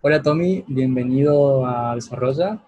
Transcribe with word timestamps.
Hola 0.00 0.22
Tommy, 0.22 0.64
bienvenido 0.68 1.66
a 1.66 1.96
Desarrolla. 1.96 2.60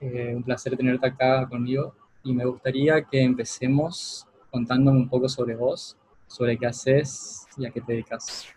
Eh, 0.00 0.32
un 0.34 0.42
placer 0.42 0.76
tenerte 0.76 1.06
acá 1.06 1.46
conmigo 1.48 1.94
y 2.24 2.32
me 2.32 2.44
gustaría 2.44 3.00
que 3.04 3.22
empecemos 3.22 4.26
contándome 4.50 4.98
un 4.98 5.08
poco 5.08 5.28
sobre 5.28 5.54
vos, 5.54 5.96
sobre 6.26 6.58
qué 6.58 6.66
haces 6.66 7.46
y 7.56 7.64
a 7.64 7.70
qué 7.70 7.80
te 7.80 7.92
dedicas. 7.92 8.48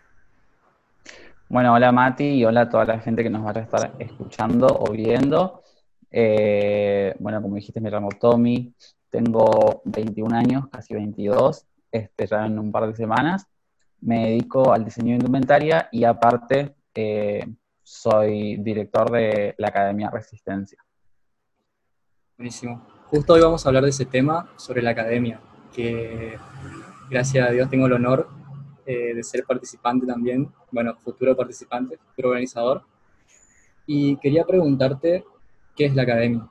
Bueno, 1.48 1.72
hola 1.72 1.92
Mati 1.92 2.24
y 2.24 2.44
hola 2.44 2.62
a 2.62 2.68
toda 2.68 2.86
la 2.86 2.98
gente 2.98 3.22
que 3.22 3.30
nos 3.30 3.46
va 3.46 3.52
a 3.52 3.60
estar 3.60 3.94
escuchando 4.00 4.66
o 4.66 4.90
viendo. 4.90 5.62
Eh, 6.10 7.14
bueno, 7.20 7.40
como 7.40 7.54
dijiste, 7.54 7.80
me 7.80 7.88
llamo 7.88 8.08
Tommy, 8.20 8.74
tengo 9.10 9.80
21 9.84 10.36
años, 10.36 10.64
casi 10.72 10.92
22, 10.92 11.66
este, 11.92 12.26
ya 12.26 12.46
en 12.46 12.58
un 12.58 12.72
par 12.72 12.88
de 12.88 12.96
semanas. 12.96 13.46
Me 14.00 14.30
dedico 14.30 14.72
al 14.72 14.84
diseño 14.84 15.10
de 15.10 15.18
indumentaria 15.18 15.88
y 15.92 16.02
aparte 16.02 16.74
eh, 16.96 17.46
soy 17.88 18.58
director 18.58 19.10
de 19.10 19.54
la 19.56 19.68
Academia 19.68 20.10
Resistencia. 20.10 20.78
Buenísimo. 22.36 22.86
Justo 23.06 23.32
hoy 23.32 23.40
vamos 23.40 23.64
a 23.64 23.70
hablar 23.70 23.82
de 23.84 23.88
ese 23.88 24.04
tema, 24.04 24.50
sobre 24.56 24.82
la 24.82 24.90
academia, 24.90 25.40
que 25.74 26.36
gracias 27.08 27.48
a 27.48 27.50
Dios 27.50 27.70
tengo 27.70 27.86
el 27.86 27.94
honor 27.94 28.28
eh, 28.84 29.14
de 29.14 29.22
ser 29.22 29.42
participante 29.44 30.06
también, 30.06 30.52
bueno, 30.70 30.96
futuro 30.96 31.34
participante, 31.34 31.96
futuro 31.96 32.28
organizador. 32.28 32.82
Y 33.86 34.16
quería 34.18 34.44
preguntarte, 34.44 35.24
¿qué 35.74 35.86
es 35.86 35.94
la 35.94 36.02
academia? 36.02 36.46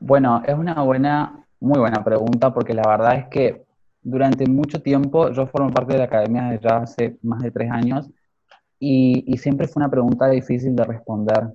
Bueno, 0.00 0.42
es 0.44 0.54
una 0.54 0.82
buena, 0.82 1.46
muy 1.60 1.78
buena 1.78 2.02
pregunta 2.02 2.52
porque 2.52 2.74
la 2.74 2.82
verdad 2.88 3.18
es 3.18 3.26
que 3.28 3.64
durante 4.02 4.46
mucho 4.48 4.82
tiempo 4.82 5.30
yo 5.30 5.46
formo 5.46 5.70
parte 5.70 5.92
de 5.92 6.00
la 6.00 6.06
academia 6.06 6.46
desde 6.46 6.68
ya 6.68 6.76
hace 6.78 7.18
más 7.22 7.40
de 7.40 7.52
tres 7.52 7.70
años 7.70 8.10
y, 8.84 9.38
siempre 9.38 9.68
fue 9.68 9.80
una 9.80 9.90
pregunta 9.90 10.28
difícil 10.28 10.74
de 10.74 10.82
responder. 10.82 11.52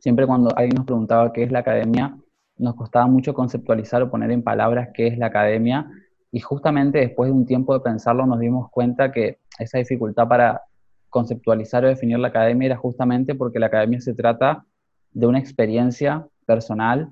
Siempre 0.00 0.26
cuando 0.26 0.48
alguien 0.56 0.76
nos 0.76 0.86
preguntaba 0.86 1.30
qué 1.30 1.42
es 1.42 1.52
la 1.52 1.58
academia, 1.58 2.16
nos 2.56 2.74
costaba 2.74 3.06
mucho 3.06 3.34
conceptualizar 3.34 4.02
o 4.02 4.10
poner 4.10 4.30
en 4.30 4.42
palabras 4.42 4.88
qué 4.94 5.08
es 5.08 5.18
la 5.18 5.26
academia 5.26 5.90
y 6.32 6.40
justamente 6.40 7.00
después 7.00 7.28
de 7.28 7.36
un 7.36 7.44
tiempo 7.44 7.74
de 7.74 7.80
pensarlo 7.80 8.24
nos 8.24 8.40
dimos 8.40 8.70
cuenta 8.70 9.12
que 9.12 9.40
esa 9.58 9.76
dificultad 9.76 10.26
para 10.26 10.62
conceptualizar 11.10 11.84
o 11.84 11.88
definir 11.88 12.18
la 12.18 12.28
academia 12.28 12.66
era 12.66 12.76
justamente 12.76 13.34
porque 13.34 13.58
la 13.58 13.66
academia 13.66 14.00
se 14.00 14.14
trata 14.14 14.64
de 15.12 15.26
una 15.26 15.38
experiencia 15.38 16.26
personal 16.46 17.10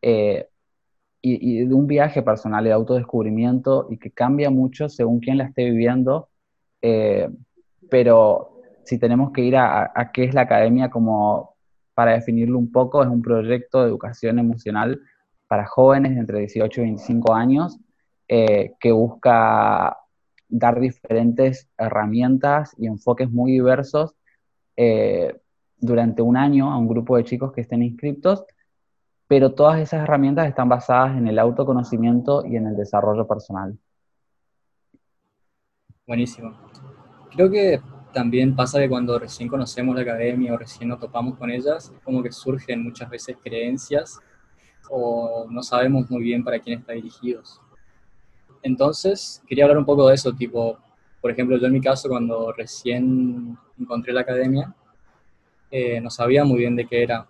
eh, 0.00 0.46
y, 1.20 1.64
de 1.64 1.74
un 1.74 1.88
viaje 1.88 2.22
personal 2.22 2.62
de 2.62 2.70
autodescubrimiento 2.70 3.88
y 3.90 3.98
que 3.98 4.12
cambia 4.12 4.48
mucho 4.48 4.88
según 4.88 5.18
quién 5.18 5.38
la 5.38 5.44
esté 5.44 5.64
viviendo, 5.64 6.28
eh, 6.82 7.28
pero 7.90 8.55
si 8.86 8.98
tenemos 8.98 9.32
que 9.32 9.42
ir 9.42 9.56
a, 9.56 10.10
qué 10.12 10.24
es 10.24 10.34
la 10.34 10.42
academia 10.42 10.90
como 10.90 11.56
para 11.94 12.12
definirlo 12.12 12.58
un 12.58 12.70
poco, 12.70 13.02
es 13.02 13.08
un 13.08 13.20
proyecto 13.20 13.82
de 13.82 13.88
educación 13.88 14.38
emocional 14.38 15.00
para 15.48 15.66
jóvenes 15.66 16.16
entre 16.16 16.40
18 16.40 16.80
y 16.80 16.84
25 16.84 17.34
años 17.34 17.78
eh, 18.28 18.74
que 18.80 18.92
busca 18.92 19.96
dar 20.48 20.78
diferentes 20.78 21.68
herramientas 21.76 22.74
y 22.78 22.86
enfoques 22.86 23.30
muy 23.30 23.52
diversos 23.52 24.14
eh, 24.76 25.36
durante 25.78 26.22
un 26.22 26.36
año 26.36 26.72
a 26.72 26.78
un 26.78 26.88
grupo 26.88 27.16
de 27.16 27.24
chicos 27.24 27.52
que 27.52 27.62
estén 27.62 27.82
inscritos, 27.82 28.44
pero 29.26 29.54
todas 29.54 29.80
esas 29.80 30.02
herramientas 30.02 30.48
están 30.48 30.68
basadas 30.68 31.16
en 31.16 31.26
el 31.26 31.38
autoconocimiento 31.38 32.44
y 32.46 32.56
en 32.56 32.68
el 32.68 32.76
desarrollo 32.76 33.26
personal. 33.26 33.76
Buenísimo. 36.06 36.56
Creo 37.32 37.50
que 37.50 37.80
también 38.16 38.56
pasa 38.56 38.78
que 38.78 38.88
cuando 38.88 39.18
recién 39.18 39.46
conocemos 39.46 39.94
la 39.94 40.00
academia 40.00 40.54
o 40.54 40.56
recién 40.56 40.88
nos 40.88 40.98
topamos 40.98 41.36
con 41.36 41.50
ellas, 41.50 41.92
es 41.94 42.00
como 42.02 42.22
que 42.22 42.32
surgen 42.32 42.82
muchas 42.82 43.10
veces 43.10 43.36
creencias 43.44 44.18
o 44.88 45.46
no 45.50 45.62
sabemos 45.62 46.10
muy 46.10 46.22
bien 46.22 46.42
para 46.42 46.58
quién 46.58 46.78
está 46.78 46.94
dirigidos. 46.94 47.60
Entonces, 48.62 49.42
quería 49.46 49.64
hablar 49.64 49.76
un 49.76 49.84
poco 49.84 50.08
de 50.08 50.14
eso, 50.14 50.32
tipo, 50.32 50.78
por 51.20 51.30
ejemplo, 51.30 51.58
yo 51.58 51.66
en 51.66 51.74
mi 51.74 51.80
caso, 51.82 52.08
cuando 52.08 52.52
recién 52.52 53.54
encontré 53.78 54.14
la 54.14 54.22
academia, 54.22 54.74
eh, 55.70 56.00
no 56.00 56.08
sabía 56.08 56.42
muy 56.42 56.60
bien 56.60 56.74
de 56.74 56.86
qué 56.86 57.02
era. 57.02 57.26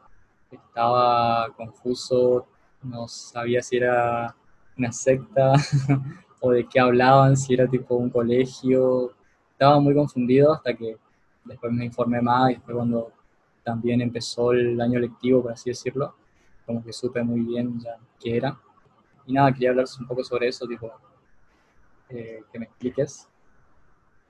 Estaba 0.52 1.48
confuso, 1.56 2.46
no 2.84 3.08
sabía 3.08 3.60
si 3.60 3.78
era 3.78 4.36
una 4.78 4.92
secta 4.92 5.54
o 6.40 6.52
de 6.52 6.64
qué 6.68 6.78
hablaban, 6.78 7.36
si 7.36 7.54
era 7.54 7.66
tipo 7.66 7.96
un 7.96 8.08
colegio, 8.08 9.16
estaba 9.56 9.80
muy 9.80 9.94
confundido 9.94 10.52
hasta 10.52 10.74
que 10.74 10.98
después 11.46 11.72
me 11.72 11.86
informé 11.86 12.20
más 12.20 12.50
y 12.50 12.54
después 12.54 12.76
cuando 12.76 13.10
también 13.64 14.02
empezó 14.02 14.52
el 14.52 14.78
año 14.78 15.00
lectivo, 15.00 15.42
por 15.42 15.52
así 15.52 15.70
decirlo, 15.70 16.14
como 16.66 16.84
que 16.84 16.92
supe 16.92 17.22
muy 17.22 17.40
bien 17.40 17.80
ya 17.80 17.96
qué 18.20 18.36
era. 18.36 18.58
Y 19.24 19.32
nada, 19.32 19.50
quería 19.52 19.70
hablar 19.70 19.86
un 19.98 20.06
poco 20.06 20.22
sobre 20.22 20.48
eso, 20.48 20.66
tipo, 20.66 20.92
eh, 22.10 22.42
que 22.52 22.58
me 22.58 22.66
expliques. 22.66 23.28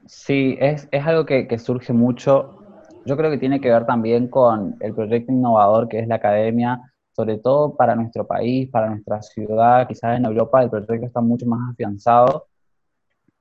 Sí, 0.06 0.56
es, 0.60 0.88
es 0.92 1.04
algo 1.04 1.26
que, 1.26 1.48
que, 1.48 1.58
surge 1.58 1.92
mucho. 1.92 2.58
Yo 3.04 3.16
creo 3.16 3.30
que 3.30 3.38
tiene 3.38 3.60
que 3.60 3.70
ver 3.70 3.84
también 3.84 4.28
con 4.28 4.76
el 4.78 4.94
proyecto 4.94 5.32
innovador 5.32 5.88
que 5.88 5.98
es 5.98 6.06
la 6.06 6.14
academia, 6.14 6.80
sobre 7.10 7.38
todo 7.38 7.74
para 7.74 7.96
nuestro 7.96 8.24
país, 8.26 8.70
para 8.70 8.90
nuestra 8.90 9.20
ciudad, 9.22 9.88
quizás 9.88 10.18
en 10.18 10.24
Europa 10.24 10.62
el 10.62 10.70
proyecto 10.70 11.06
está 11.06 11.20
mucho 11.20 11.46
más 11.46 11.72
afianzado 11.72 12.46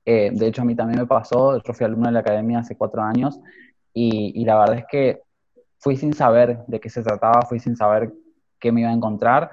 eh, 0.08 0.30
de 0.32 0.46
hecho, 0.46 0.62
a 0.62 0.64
mí 0.64 0.76
también 0.76 1.00
me 1.00 1.06
pasó, 1.06 1.60
yo 1.60 1.74
fui 1.74 1.84
alumno 1.84 2.06
de 2.06 2.12
la 2.12 2.20
academia 2.20 2.60
hace 2.60 2.76
cuatro 2.76 3.02
años 3.02 3.40
y, 3.92 4.44
la 4.44 4.56
verdad 4.56 4.78
es 4.78 4.84
que 4.86 5.22
fui 5.78 5.96
sin 5.96 6.12
saber 6.14 6.64
de 6.68 6.78
qué 6.78 6.88
se 6.88 7.02
trataba, 7.02 7.42
fui 7.42 7.58
sin 7.58 7.76
saber 7.76 8.12
qué 8.60 8.70
me 8.70 8.82
iba 8.82 8.90
a 8.90 8.92
encontrar. 8.92 9.50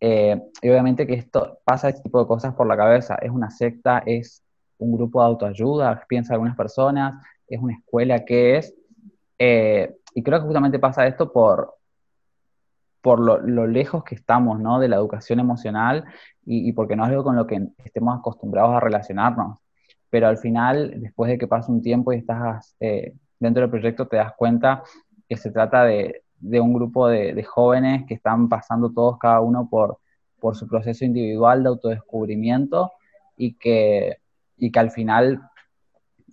Eh, 0.00 0.38
y 0.60 0.68
obviamente 0.68 1.06
que 1.06 1.14
esto 1.14 1.58
pasa 1.64 1.88
este 1.88 2.02
tipo 2.02 2.20
de 2.20 2.26
cosas 2.26 2.54
por 2.54 2.66
la 2.66 2.76
cabeza. 2.76 3.14
Es 3.22 3.30
una 3.30 3.50
secta, 3.50 4.02
es 4.04 4.44
un 4.78 4.92
grupo 4.92 5.20
de 5.20 5.26
autoayuda, 5.28 6.04
piensa 6.06 6.34
algunas 6.34 6.56
personas, 6.56 7.14
es 7.48 7.60
una 7.60 7.74
escuela, 7.74 8.24
¿qué 8.26 8.58
es? 8.58 8.74
Eh, 9.38 9.96
y 10.14 10.22
creo 10.22 10.40
que 10.40 10.46
justamente 10.46 10.78
pasa 10.78 11.06
esto 11.06 11.32
por, 11.32 11.76
por 13.00 13.20
lo, 13.20 13.66
lejos 13.66 14.04
que 14.04 14.16
estamos 14.16 14.60
¿no? 14.60 14.80
de 14.80 14.88
la 14.88 14.96
educación 14.96 15.40
emocional 15.40 16.04
y, 16.44 16.68
y, 16.68 16.72
porque 16.72 16.94
no 16.94 17.04
es 17.04 17.10
algo 17.10 17.24
con 17.24 17.36
lo 17.36 17.46
que 17.46 17.68
estemos 17.84 18.18
acostumbrados 18.18 18.74
a 18.74 18.80
relacionarnos 18.80 19.63
pero 20.14 20.28
al 20.28 20.38
final, 20.38 20.94
después 20.98 21.28
de 21.28 21.36
que 21.36 21.48
pasa 21.48 21.72
un 21.72 21.82
tiempo 21.82 22.12
y 22.12 22.18
estás 22.18 22.76
eh, 22.78 23.16
dentro 23.40 23.62
del 23.62 23.70
proyecto, 23.70 24.06
te 24.06 24.14
das 24.14 24.32
cuenta 24.36 24.84
que 25.28 25.36
se 25.36 25.50
trata 25.50 25.82
de, 25.82 26.22
un 26.40 26.72
grupo 26.72 27.08
de, 27.08 27.42
jóvenes 27.42 28.04
que 28.06 28.14
están 28.14 28.48
pasando 28.48 28.92
todos, 28.92 29.18
cada 29.18 29.40
uno, 29.40 29.68
por, 29.68 29.98
su 30.54 30.68
proceso 30.68 31.04
individual 31.04 31.64
de 31.64 31.68
autodescubrimiento 31.68 32.92
y 33.36 33.54
que, 33.54 34.18
y 34.56 34.70
que 34.70 34.78
al 34.78 34.92
final 34.92 35.50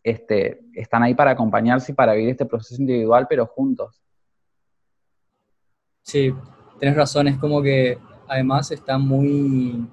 este, 0.04 0.60
están 0.76 1.02
ahí 1.02 1.16
para 1.16 1.32
acompañarse 1.32 1.92
y 1.92 1.96
para 1.96 2.14
vivir 2.14 2.30
este 2.30 2.46
proceso 2.46 2.80
individual, 2.80 3.26
pero 3.28 3.48
juntos. 3.48 4.00
Sí, 6.04 6.32
tienes 6.78 6.96
razón, 6.96 7.30
es 7.30 7.40
como 7.40 7.64
que 7.64 7.98
además 8.28 8.70
está 8.70 9.00
muy 9.00 9.90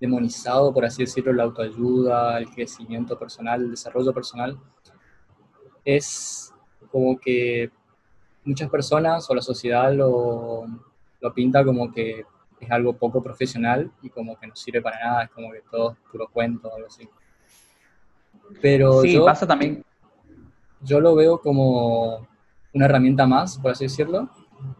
demonizado, 0.00 0.72
por 0.72 0.84
así 0.84 1.04
decirlo, 1.04 1.32
la 1.32 1.44
autoayuda, 1.44 2.38
el 2.38 2.48
crecimiento 2.50 3.18
personal, 3.18 3.62
el 3.62 3.70
desarrollo 3.70 4.12
personal, 4.12 4.58
es 5.84 6.52
como 6.90 7.18
que 7.18 7.70
muchas 8.44 8.70
personas 8.70 9.28
o 9.30 9.34
la 9.34 9.42
sociedad 9.42 9.92
lo, 9.92 10.64
lo 11.20 11.34
pinta 11.34 11.64
como 11.64 11.92
que 11.92 12.24
es 12.60 12.70
algo 12.70 12.94
poco 12.94 13.22
profesional 13.22 13.90
y 14.02 14.10
como 14.10 14.38
que 14.38 14.46
no 14.46 14.56
sirve 14.56 14.82
para 14.82 14.98
nada, 14.98 15.24
es 15.24 15.30
como 15.30 15.50
que 15.52 15.62
todo 15.70 15.92
es 15.92 15.98
puro 16.10 16.28
cuento 16.28 16.68
o 16.68 16.76
algo 16.76 16.86
así. 16.88 17.08
Pero 18.60 19.02
sí, 19.02 19.18
pasa 19.18 19.46
también. 19.46 19.84
Yo 20.82 21.00
lo 21.00 21.14
veo 21.14 21.40
como 21.40 22.26
una 22.72 22.84
herramienta 22.84 23.26
más, 23.26 23.58
por 23.58 23.72
así 23.72 23.84
decirlo. 23.84 24.28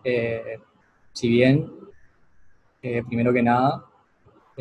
Eh, 0.05 0.59
si 1.13 1.29
bien, 1.29 1.71
eh, 2.83 3.03
primero 3.07 3.33
que 3.33 3.43
nada, 3.43 3.85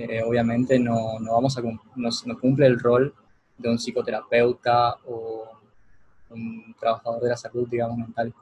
eh, 0.01 0.23
obviamente 0.23 0.79
no, 0.79 1.19
no, 1.19 1.33
vamos 1.33 1.57
a, 1.57 1.61
no, 1.61 2.39
cumple 2.39 2.65
el 2.67 2.79
rol 2.79 3.13
de 3.57 3.69
un 3.69 3.77
psicoterapeuta 3.77 4.95
o 5.05 5.49
un 6.29 6.73
trabajador 6.79 7.21
de 7.21 7.29
la 7.29 7.35
salud, 7.35 7.67
digamos, 7.67 7.97
mental. 7.97 8.33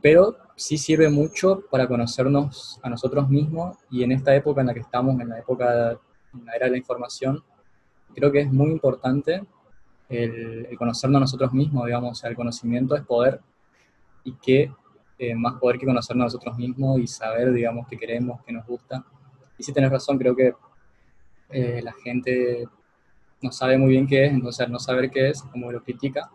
Pero 0.00 0.36
sí 0.54 0.78
sirve 0.78 1.08
mucho 1.08 1.64
para 1.68 1.88
conocernos 1.88 2.78
a 2.82 2.88
nosotros 2.88 3.28
mismos 3.28 3.76
y 3.90 4.04
en 4.04 4.12
esta 4.12 4.36
época 4.36 4.60
en 4.60 4.68
la 4.68 4.74
que 4.74 4.80
estamos, 4.80 5.20
en 5.20 5.30
la 5.30 5.40
época, 5.40 5.98
era 6.54 6.66
de 6.66 6.70
la 6.70 6.76
información, 6.76 7.42
creo 8.14 8.30
que 8.30 8.42
es 8.42 8.52
muy 8.52 8.70
importante 8.70 9.42
el, 10.08 10.68
conocernos 10.78 11.16
a 11.16 11.20
nosotros 11.20 11.52
mismos, 11.52 11.86
digamos, 11.86 12.22
el 12.22 12.36
conocimiento 12.36 12.94
es 12.94 13.02
poder 13.02 13.40
y 14.22 14.32
que 14.34 14.72
eh, 15.18 15.34
más 15.34 15.54
poder 15.54 15.78
que 15.78 15.86
conocernos 15.86 16.22
a 16.22 16.26
nosotros 16.26 16.56
mismos 16.56 17.00
y 17.00 17.08
saber, 17.08 17.52
digamos, 17.52 17.88
qué 17.88 17.98
queremos, 17.98 18.40
qué 18.44 18.52
nos 18.52 18.64
gusta 18.64 19.04
y 19.58 19.62
si 19.62 19.72
tenés 19.72 19.90
razón, 19.90 20.18
creo 20.18 20.34
que 20.34 20.54
eh, 21.50 21.80
la 21.82 21.92
gente 21.92 22.68
no 23.42 23.52
sabe 23.52 23.78
muy 23.78 23.90
bien 23.90 24.06
qué 24.06 24.26
es, 24.26 24.32
entonces 24.32 24.66
al 24.66 24.72
no 24.72 24.78
saber 24.78 25.10
qué 25.10 25.30
es, 25.30 25.42
como 25.42 25.70
lo 25.70 25.82
critica. 25.82 26.30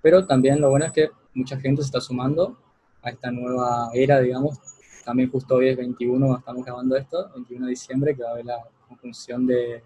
Pero 0.00 0.26
también 0.26 0.60
lo 0.60 0.70
bueno 0.70 0.86
es 0.86 0.92
que 0.92 1.10
mucha 1.34 1.58
gente 1.58 1.82
se 1.82 1.86
está 1.86 2.00
sumando 2.00 2.58
a 3.02 3.10
esta 3.10 3.30
nueva 3.30 3.90
era, 3.92 4.20
digamos. 4.20 4.58
También 5.04 5.30
justo 5.30 5.56
hoy 5.56 5.68
es 5.68 5.76
21, 5.76 6.38
estamos 6.38 6.64
grabando 6.64 6.96
esto, 6.96 7.30
21 7.34 7.66
de 7.66 7.70
diciembre, 7.70 8.14
que 8.14 8.22
va 8.22 8.30
a 8.30 8.32
haber 8.32 8.46
la 8.46 8.58
conjunción 8.88 9.46
de 9.46 9.82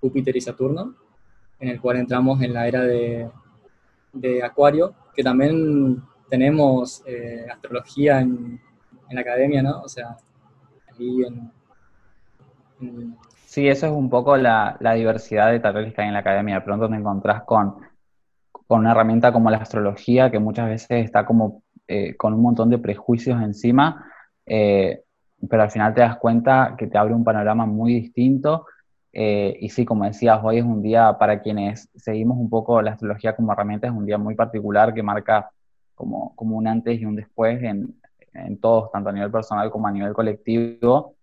Júpiter 0.00 0.36
y 0.36 0.40
Saturno, 0.40 0.94
en 1.58 1.68
el 1.68 1.80
cual 1.80 1.96
entramos 1.96 2.40
en 2.42 2.52
la 2.52 2.68
era 2.68 2.82
de, 2.82 3.30
de 4.12 4.42
Acuario, 4.42 4.94
que 5.14 5.22
también 5.22 6.02
tenemos 6.28 7.02
eh, 7.06 7.46
astrología 7.50 8.20
en, 8.20 8.60
en, 9.08 9.14
la 9.14 9.20
academia, 9.20 9.62
¿no? 9.62 9.82
O 9.82 9.88
sea, 9.88 10.16
ahí 10.88 11.22
en, 11.22 11.50
Sí, 13.46 13.68
eso 13.68 13.86
es 13.86 13.92
un 13.92 14.10
poco 14.10 14.36
la, 14.36 14.76
la 14.80 14.92
diversidad 14.94 15.50
de 15.50 15.60
tareas 15.60 15.94
que 15.94 16.02
hay 16.02 16.08
en 16.08 16.14
la 16.14 16.20
academia. 16.20 16.56
De 16.56 16.60
pronto 16.60 16.88
te 16.88 16.96
encontrás 16.96 17.42
con, 17.44 17.76
con 18.66 18.80
una 18.80 18.90
herramienta 18.90 19.32
como 19.32 19.50
la 19.50 19.58
astrología, 19.58 20.30
que 20.30 20.38
muchas 20.38 20.68
veces 20.68 21.04
está 21.04 21.24
como 21.24 21.62
eh, 21.88 22.16
con 22.16 22.34
un 22.34 22.42
montón 22.42 22.68
de 22.68 22.78
prejuicios 22.78 23.40
encima, 23.40 24.04
eh, 24.44 25.04
pero 25.48 25.62
al 25.62 25.70
final 25.70 25.94
te 25.94 26.00
das 26.00 26.18
cuenta 26.18 26.74
que 26.76 26.86
te 26.86 26.98
abre 26.98 27.14
un 27.14 27.24
panorama 27.24 27.64
muy 27.66 27.94
distinto. 27.94 28.66
Eh, 29.12 29.56
y 29.60 29.70
sí, 29.70 29.86
como 29.86 30.04
decías, 30.04 30.40
hoy 30.42 30.58
es 30.58 30.64
un 30.64 30.82
día 30.82 31.16
para 31.18 31.40
quienes 31.40 31.88
seguimos 31.94 32.36
un 32.36 32.50
poco 32.50 32.82
la 32.82 32.92
astrología 32.92 33.34
como 33.34 33.52
herramienta, 33.52 33.86
es 33.86 33.92
un 33.94 34.04
día 34.04 34.18
muy 34.18 34.34
particular 34.34 34.92
que 34.92 35.02
marca 35.02 35.50
como, 35.94 36.34
como 36.36 36.58
un 36.58 36.66
antes 36.66 37.00
y 37.00 37.06
un 37.06 37.16
después 37.16 37.62
en, 37.62 37.94
en 38.34 38.60
todos, 38.60 38.90
tanto 38.92 39.08
a 39.08 39.12
nivel 39.12 39.30
personal 39.30 39.70
como 39.70 39.86
a 39.86 39.92
nivel 39.92 40.12
colectivo. 40.12 41.15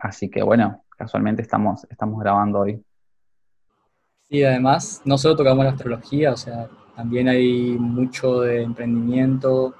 Así 0.00 0.30
que 0.30 0.42
bueno, 0.42 0.84
casualmente 0.96 1.42
estamos, 1.42 1.86
estamos 1.90 2.20
grabando 2.20 2.60
hoy. 2.60 2.82
Sí, 4.28 4.44
además, 4.44 5.02
no 5.04 5.18
solo 5.18 5.34
tocamos 5.34 5.64
la 5.64 5.72
astrología, 5.72 6.32
o 6.32 6.36
sea, 6.36 6.68
también 6.94 7.28
hay 7.28 7.76
mucho 7.78 8.42
de 8.42 8.62
emprendimiento, 8.62 9.74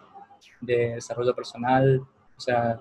de 0.60 0.94
desarrollo 0.94 1.34
personal, 1.34 2.00
o 2.36 2.40
sea, 2.40 2.80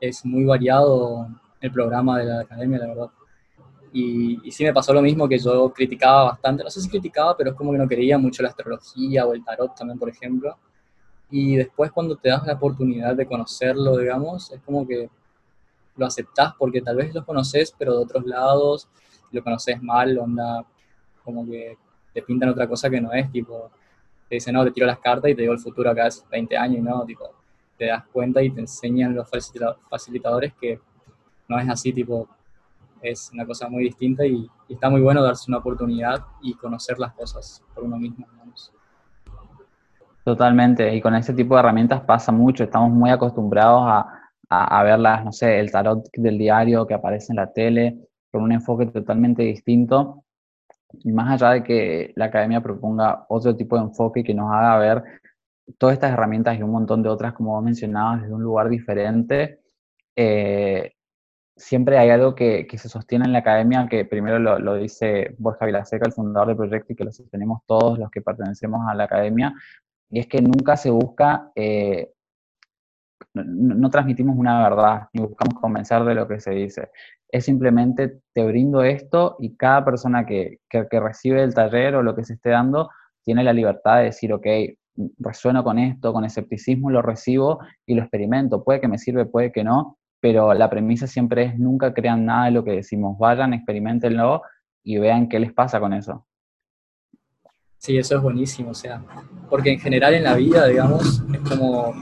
es 0.00 0.24
muy 0.24 0.44
variado 0.44 1.28
el 1.60 1.72
programa 1.72 2.18
de 2.18 2.24
la 2.26 2.40
academia, 2.40 2.78
la 2.78 2.86
verdad. 2.88 3.10
Y, 3.92 4.46
y, 4.46 4.52
sí 4.52 4.64
me 4.64 4.72
pasó 4.72 4.92
lo 4.92 5.02
mismo 5.02 5.28
que 5.28 5.38
yo 5.38 5.72
criticaba 5.72 6.24
bastante, 6.24 6.62
no 6.62 6.70
sé 6.70 6.80
si 6.80 6.88
criticaba, 6.88 7.36
pero 7.36 7.50
es 7.50 7.56
como 7.56 7.72
que 7.72 7.78
no 7.78 7.88
quería 7.88 8.18
mucho 8.18 8.42
la 8.42 8.50
astrología 8.50 9.26
o 9.26 9.32
el 9.32 9.44
tarot 9.44 9.74
también, 9.74 9.98
por 9.98 10.08
ejemplo. 10.08 10.56
Y 11.30 11.56
después 11.56 11.90
cuando 11.90 12.16
te 12.16 12.28
das 12.28 12.46
la 12.46 12.54
oportunidad 12.54 13.16
de 13.16 13.26
conocerlo, 13.26 13.96
digamos, 13.96 14.50
es 14.52 14.60
como 14.62 14.86
que 14.86 15.08
lo 15.96 16.06
aceptás 16.06 16.54
porque 16.58 16.80
tal 16.80 16.96
vez 16.96 17.14
lo 17.14 17.24
conoces, 17.24 17.74
pero 17.78 17.92
de 17.92 18.04
otros 18.04 18.24
lados, 18.24 18.88
lo 19.32 19.42
conoces 19.42 19.82
mal, 19.82 20.18
onda, 20.18 20.64
como 21.24 21.44
que 21.44 21.76
te 22.12 22.22
pintan 22.22 22.48
otra 22.48 22.68
cosa 22.68 22.90
que 22.90 23.00
no 23.00 23.12
es, 23.12 23.30
tipo, 23.30 23.70
te 24.28 24.36
dicen, 24.36 24.54
no, 24.54 24.64
te 24.64 24.70
tiro 24.70 24.86
las 24.86 24.98
cartas 24.98 25.30
y 25.30 25.34
te 25.34 25.42
digo 25.42 25.52
el 25.52 25.60
futuro 25.60 25.90
acá 25.90 26.06
es 26.06 26.24
20 26.30 26.56
años, 26.56 26.78
y 26.78 26.82
no, 26.82 27.04
tipo, 27.04 27.30
te 27.76 27.86
das 27.86 28.04
cuenta 28.12 28.42
y 28.42 28.50
te 28.50 28.60
enseñan 28.60 29.14
los 29.14 29.28
facilitadores 29.88 30.52
que 30.60 30.80
no 31.48 31.58
es 31.58 31.68
así, 31.68 31.92
tipo, 31.92 32.28
es 33.02 33.30
una 33.32 33.46
cosa 33.46 33.68
muy 33.68 33.84
distinta 33.84 34.24
y, 34.26 34.48
está 34.68 34.88
muy 34.88 35.00
bueno 35.00 35.22
darse 35.22 35.50
una 35.50 35.58
oportunidad 35.58 36.24
y 36.42 36.54
conocer 36.54 36.98
las 36.98 37.12
cosas 37.14 37.60
por 37.74 37.82
uno 37.82 37.96
mismo. 37.96 38.24
Digamos. 38.30 38.72
Totalmente, 40.22 40.94
y 40.94 41.00
con 41.00 41.14
ese 41.16 41.32
tipo 41.32 41.54
de 41.54 41.60
herramientas 41.60 42.02
pasa 42.02 42.30
mucho, 42.30 42.62
estamos 42.62 42.90
muy 42.90 43.10
acostumbrados 43.10 43.82
a, 43.84 44.19
a, 44.50 44.80
a 44.80 44.82
verlas, 44.84 45.24
no 45.24 45.32
sé, 45.32 45.58
el 45.60 45.70
tarot 45.70 46.08
del 46.14 46.38
diario 46.38 46.86
que 46.86 46.94
aparece 46.94 47.32
en 47.32 47.36
la 47.36 47.52
tele, 47.52 47.98
con 48.30 48.42
un 48.42 48.52
enfoque 48.52 48.86
totalmente 48.86 49.42
distinto. 49.42 50.24
Y 51.04 51.12
más 51.12 51.30
allá 51.30 51.52
de 51.54 51.62
que 51.62 52.12
la 52.16 52.26
academia 52.26 52.60
proponga 52.60 53.26
otro 53.28 53.56
tipo 53.56 53.76
de 53.76 53.84
enfoque 53.84 54.24
que 54.24 54.34
nos 54.34 54.52
haga 54.52 54.76
ver 54.78 55.04
todas 55.78 55.94
estas 55.94 56.12
herramientas 56.12 56.58
y 56.58 56.62
un 56.62 56.70
montón 56.70 57.02
de 57.02 57.08
otras, 57.08 57.32
como 57.32 57.52
vos 57.52 57.62
mencionabas, 57.64 58.22
desde 58.22 58.34
un 58.34 58.42
lugar 58.42 58.68
diferente, 58.68 59.60
eh, 60.16 60.92
siempre 61.56 61.98
hay 61.98 62.10
algo 62.10 62.34
que, 62.34 62.66
se 62.76 62.88
sostiene 62.88 63.26
en 63.26 63.32
la 63.32 63.40
academia, 63.40 63.86
que 63.88 64.04
primero 64.04 64.38
lo, 64.38 64.58
lo, 64.58 64.74
dice 64.76 65.34
Borja 65.38 65.66
Vilaseca, 65.66 66.06
el 66.06 66.12
fundador 66.12 66.48
del 66.48 66.56
proyecto, 66.56 66.92
y 66.92 66.96
que 66.96 67.04
lo 67.04 67.12
sostenemos 67.12 67.60
todos 67.66 67.98
los 67.98 68.10
que 68.10 68.22
pertenecemos 68.22 68.82
a 68.88 68.94
la 68.94 69.04
academia, 69.04 69.54
y 70.10 70.20
es 70.20 70.26
que 70.26 70.40
nunca 70.42 70.76
se 70.76 70.90
busca 70.90 71.52
eh, 71.54 72.10
no, 73.34 73.90
transmitimos 73.90 74.36
una 74.36 74.62
verdad, 74.68 75.08
ni 75.12 75.22
buscamos 75.22 75.60
convencer 75.60 76.02
de 76.04 76.14
lo 76.14 76.26
que 76.26 76.40
se 76.40 76.52
dice. 76.52 76.90
Es 77.28 77.44
simplemente 77.44 78.20
te 78.32 78.44
brindo 78.44 78.82
esto 78.82 79.36
y 79.38 79.56
cada 79.56 79.84
persona 79.84 80.26
que, 80.26 80.58
que, 80.68 80.86
que, 80.88 81.00
recibe 81.00 81.42
el 81.42 81.54
taller 81.54 81.94
o 81.94 82.02
lo 82.02 82.14
que 82.14 82.24
se 82.24 82.34
esté 82.34 82.50
dando 82.50 82.90
tiene 83.22 83.44
la 83.44 83.52
libertad 83.52 83.98
de 83.98 84.04
decir, 84.04 84.32
ok, 84.32 84.46
resueno 85.18 85.62
con 85.64 85.78
esto, 85.78 86.12
con 86.12 86.24
escepticismo 86.24 86.90
lo 86.90 87.02
recibo 87.02 87.60
y 87.86 87.94
lo 87.94 88.02
experimento. 88.02 88.64
Puede 88.64 88.80
que 88.80 88.88
me 88.88 88.98
sirve, 88.98 89.26
puede 89.26 89.52
que 89.52 89.64
no, 89.64 89.98
pero 90.20 90.52
la 90.54 90.68
premisa 90.68 91.06
siempre 91.06 91.44
es 91.44 91.58
nunca 91.58 91.94
crean 91.94 92.24
nada 92.24 92.46
de 92.46 92.50
lo 92.52 92.64
que 92.64 92.72
decimos. 92.72 93.18
Vayan, 93.18 93.54
experimentenlo 93.54 94.42
y 94.82 94.98
vean 94.98 95.28
qué 95.28 95.38
les 95.38 95.52
pasa 95.52 95.80
con 95.80 95.92
eso. 95.92 96.26
Sí, 97.78 97.96
eso 97.96 98.16
es 98.16 98.22
buenísimo, 98.22 98.70
o 98.70 98.74
sea, 98.74 99.02
porque 99.48 99.72
en 99.72 99.80
general 99.80 100.12
en 100.12 100.24
la 100.24 100.34
vida, 100.34 100.66
digamos, 100.66 101.24
es 101.32 101.40
como 101.40 101.94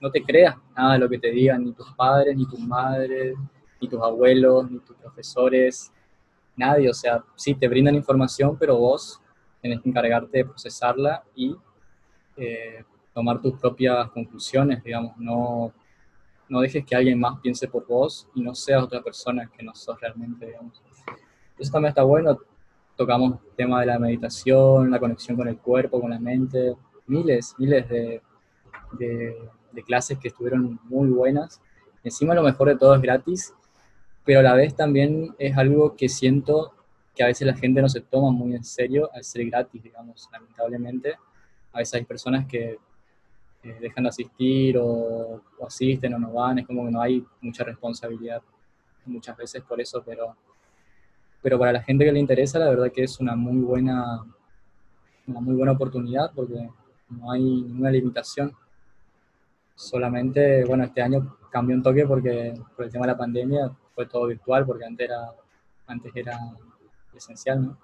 no 0.00 0.10
te 0.10 0.22
creas 0.22 0.56
nada 0.76 0.94
de 0.94 0.98
lo 0.98 1.08
que 1.08 1.18
te 1.18 1.30
digan 1.30 1.64
ni 1.64 1.72
tus 1.72 1.90
padres, 1.92 2.36
ni 2.36 2.46
tus 2.46 2.60
madres, 2.60 3.36
ni 3.80 3.88
tus 3.88 4.02
abuelos, 4.02 4.70
ni 4.70 4.78
tus 4.80 4.96
profesores, 4.96 5.92
nadie. 6.56 6.90
O 6.90 6.94
sea, 6.94 7.24
sí, 7.34 7.54
te 7.54 7.68
brindan 7.68 7.94
información, 7.94 8.56
pero 8.58 8.76
vos 8.76 9.20
tenés 9.60 9.80
que 9.80 9.88
encargarte 9.88 10.38
de 10.38 10.44
procesarla 10.44 11.24
y 11.34 11.56
eh, 12.36 12.84
tomar 13.14 13.40
tus 13.40 13.54
propias 13.54 14.10
conclusiones, 14.10 14.82
digamos. 14.84 15.16
No, 15.16 15.72
no 16.48 16.60
dejes 16.60 16.84
que 16.84 16.94
alguien 16.94 17.18
más 17.18 17.40
piense 17.40 17.66
por 17.66 17.86
vos 17.86 18.28
y 18.34 18.42
no 18.42 18.54
seas 18.54 18.82
otra 18.82 19.02
persona 19.02 19.50
que 19.54 19.64
no 19.64 19.74
sos 19.74 20.00
realmente, 20.00 20.46
digamos. 20.46 20.82
Eso 21.58 21.72
también 21.72 21.90
está 21.90 22.02
bueno. 22.02 22.38
Tocamos 22.96 23.40
el 23.42 23.56
tema 23.56 23.80
de 23.80 23.86
la 23.86 23.98
meditación, 23.98 24.90
la 24.90 24.98
conexión 24.98 25.36
con 25.36 25.48
el 25.48 25.58
cuerpo, 25.58 26.00
con 26.00 26.10
la 26.10 26.18
mente, 26.18 26.76
miles, 27.06 27.54
miles 27.58 27.88
de, 27.88 28.22
de 28.92 29.36
de 29.76 29.82
clases 29.84 30.18
que 30.18 30.28
estuvieron 30.28 30.80
muy 30.84 31.08
buenas. 31.10 31.60
Encima 32.02 32.34
lo 32.34 32.42
mejor 32.42 32.68
de 32.68 32.76
todo 32.76 32.94
es 32.94 33.00
gratis, 33.00 33.54
pero 34.24 34.40
a 34.40 34.42
la 34.42 34.54
vez 34.54 34.74
también 34.74 35.36
es 35.38 35.56
algo 35.56 35.94
que 35.94 36.08
siento 36.08 36.72
que 37.14 37.22
a 37.22 37.26
veces 37.26 37.46
la 37.46 37.54
gente 37.54 37.80
no 37.80 37.88
se 37.88 38.00
toma 38.00 38.30
muy 38.30 38.54
en 38.54 38.64
serio 38.64 39.08
al 39.14 39.22
ser 39.22 39.46
gratis, 39.46 39.82
digamos, 39.82 40.28
lamentablemente. 40.32 41.14
A 41.72 41.78
veces 41.78 41.94
hay 41.94 42.04
personas 42.04 42.46
que 42.46 42.78
eh, 43.62 43.76
dejan 43.80 44.04
de 44.04 44.08
asistir 44.10 44.78
o, 44.78 45.42
o, 45.58 45.66
asisten 45.66 46.14
o 46.14 46.18
no 46.18 46.32
van, 46.32 46.58
es 46.58 46.66
como 46.66 46.84
que 46.84 46.90
no 46.90 47.00
hay 47.00 47.24
mucha 47.40 47.64
responsabilidad 47.64 48.42
muchas 49.06 49.36
veces 49.36 49.62
por 49.62 49.80
eso, 49.80 50.02
pero, 50.04 50.36
pero 51.42 51.58
para 51.58 51.72
la 51.72 51.82
gente 51.82 52.04
que 52.04 52.12
le 52.12 52.18
interesa, 52.18 52.58
la 52.58 52.68
verdad 52.68 52.90
que 52.92 53.04
es 53.04 53.20
una 53.20 53.36
muy 53.36 53.58
buena, 53.58 54.24
una 55.26 55.40
muy 55.40 55.54
buena 55.54 55.72
oportunidad 55.72 56.32
porque 56.34 56.68
no 57.08 57.30
hay 57.30 57.42
ninguna 57.42 57.90
limitación 57.90 58.52
Solamente, 59.76 60.64
bueno, 60.64 60.84
este 60.84 61.02
año 61.02 61.36
cambió 61.50 61.76
un 61.76 61.82
toque 61.82 62.06
porque 62.06 62.54
por 62.74 62.86
el 62.86 62.90
tema 62.90 63.06
de 63.06 63.12
la 63.12 63.18
pandemia 63.18 63.70
fue 63.94 64.06
todo 64.06 64.26
virtual, 64.26 64.64
porque 64.64 64.86
antes 64.86 65.08
era, 65.08 65.30
antes 65.86 66.16
era 66.16 66.38
presencial, 67.10 67.62
¿no? 67.62 67.76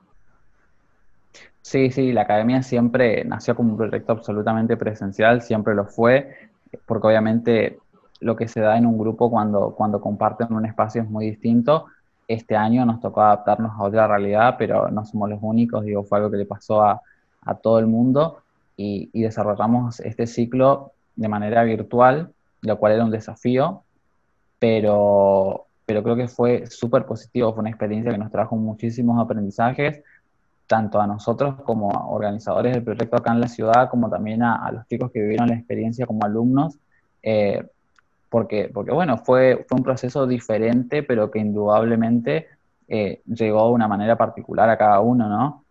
Sí, 1.61 1.91
sí, 1.91 2.13
la 2.13 2.23
academia 2.23 2.63
siempre 2.63 3.25
nació 3.25 3.55
como 3.55 3.73
un 3.73 3.77
proyecto 3.77 4.13
absolutamente 4.13 4.77
presencial, 4.77 5.43
siempre 5.43 5.75
lo 5.75 5.85
fue, 5.85 6.51
porque 6.87 7.07
obviamente 7.07 7.79
lo 8.21 8.37
que 8.37 8.49
se 8.49 8.61
da 8.61 8.77
en 8.79 8.87
un 8.87 8.99
grupo 8.99 9.31
cuando, 9.31 9.75
cuando 9.75 10.01
comparten 10.01 10.53
un 10.53 10.65
espacio 10.67 11.03
es 11.03 11.09
muy 11.09 11.27
distinto. 11.27 11.87
Este 12.27 12.57
año 12.57 12.87
nos 12.87 13.01
tocó 13.01 13.21
adaptarnos 13.21 13.73
a 13.73 13.83
otra 13.83 14.09
realidad, 14.09 14.57
pero 14.59 14.89
no 14.91 15.05
somos 15.05 15.29
los 15.29 15.39
únicos, 15.43 15.85
digo, 15.85 16.05
fue 16.05 16.19
algo 16.19 16.31
que 16.31 16.39
le 16.39 16.47
pasó 16.47 16.83
a, 16.83 17.01
a 17.43 17.55
todo 17.55 17.79
el 17.79 17.87
mundo 17.87 18.39
y, 18.77 19.11
y 19.13 19.23
desarrollamos 19.23 20.01
este 20.01 20.27
ciclo 20.27 20.93
de 21.17 21.29
manera 21.29 21.63
virtual, 21.65 22.33
lo 22.63 22.79
cual 22.79 22.93
era 22.93 23.05
un 23.05 23.11
desafío, 23.11 23.83
pero, 24.59 25.67
pero 25.85 26.03
creo 26.03 26.17
que 26.17 26.29
fue 26.29 26.67
súper 26.67 27.05
positivo, 27.05 27.53
fue 27.53 27.61
una 27.61 27.71
experiencia 27.71 28.13
que 28.13 28.19
nos 28.19 28.31
trajo 28.31 28.57
muchísimos 28.57 29.21
aprendizajes, 29.23 30.03
tanto 30.67 31.01
a 31.01 31.07
nosotros 31.07 31.57
como 31.65 31.89
organizadores 31.89 32.73
del 32.73 32.85
proyecto 32.85 33.17
acá 33.17 33.33
en 33.33 33.41
la 33.41 33.49
ciudad, 33.49 33.91
como 33.91 34.09
también 34.09 34.43
a, 34.43 34.57
a 34.57 34.73
los 34.73 34.87
chicos 34.87 35.11
que 35.11 35.21
vivieron 35.21 35.49
la 35.49 35.57
experiencia 35.57 36.07
como 36.07 36.25
alumnos, 36.25 36.79
eh, 37.23 37.65
porque, 38.29 38.71
porque 38.73 38.93
bueno, 38.93 39.19
fue, 39.19 39.67
fue 39.69 39.77
un 39.77 39.85
proceso 39.85 40.27
diferente, 40.27 41.03
pero 41.03 41.31
que 41.31 41.39
indudablemente 41.39 42.47
eh, 42.89 43.21
llegó 43.27 43.67
de 43.67 43.73
una 43.73 43.89
manera 43.89 44.17
particular 44.17 44.71
a 44.71 44.79
cada 44.79 45.01
uno, 45.01 45.29
¿no? 45.29 45.62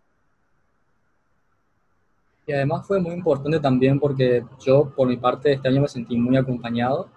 Y 2.46 2.52
además 2.52 2.86
fue 2.86 3.00
muy 3.00 3.14
importante 3.14 3.60
también 3.60 4.00
porque 4.00 4.44
yo, 4.64 4.92
por 4.96 5.06
mi 5.06 5.16
parte, 5.16 5.52
este 5.52 5.68
año 5.68 5.82
me 5.82 5.88
sentí 5.88 6.16
muy 6.16 6.36
acompañado, 6.36 7.08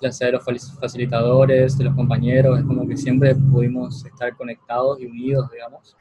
ya 0.00 0.10
sea 0.10 0.26
de 0.26 0.32
los 0.32 0.44
facilitadores, 0.80 1.78
de 1.78 1.84
los 1.84 1.94
compañeros, 1.94 2.58
es 2.58 2.64
como 2.64 2.86
que 2.86 2.96
siempre 2.96 3.34
pudimos 3.34 4.04
estar 4.04 4.36
conectados 4.36 5.00
y 5.00 5.06
unidos, 5.06 5.50
digamos. 5.50 5.96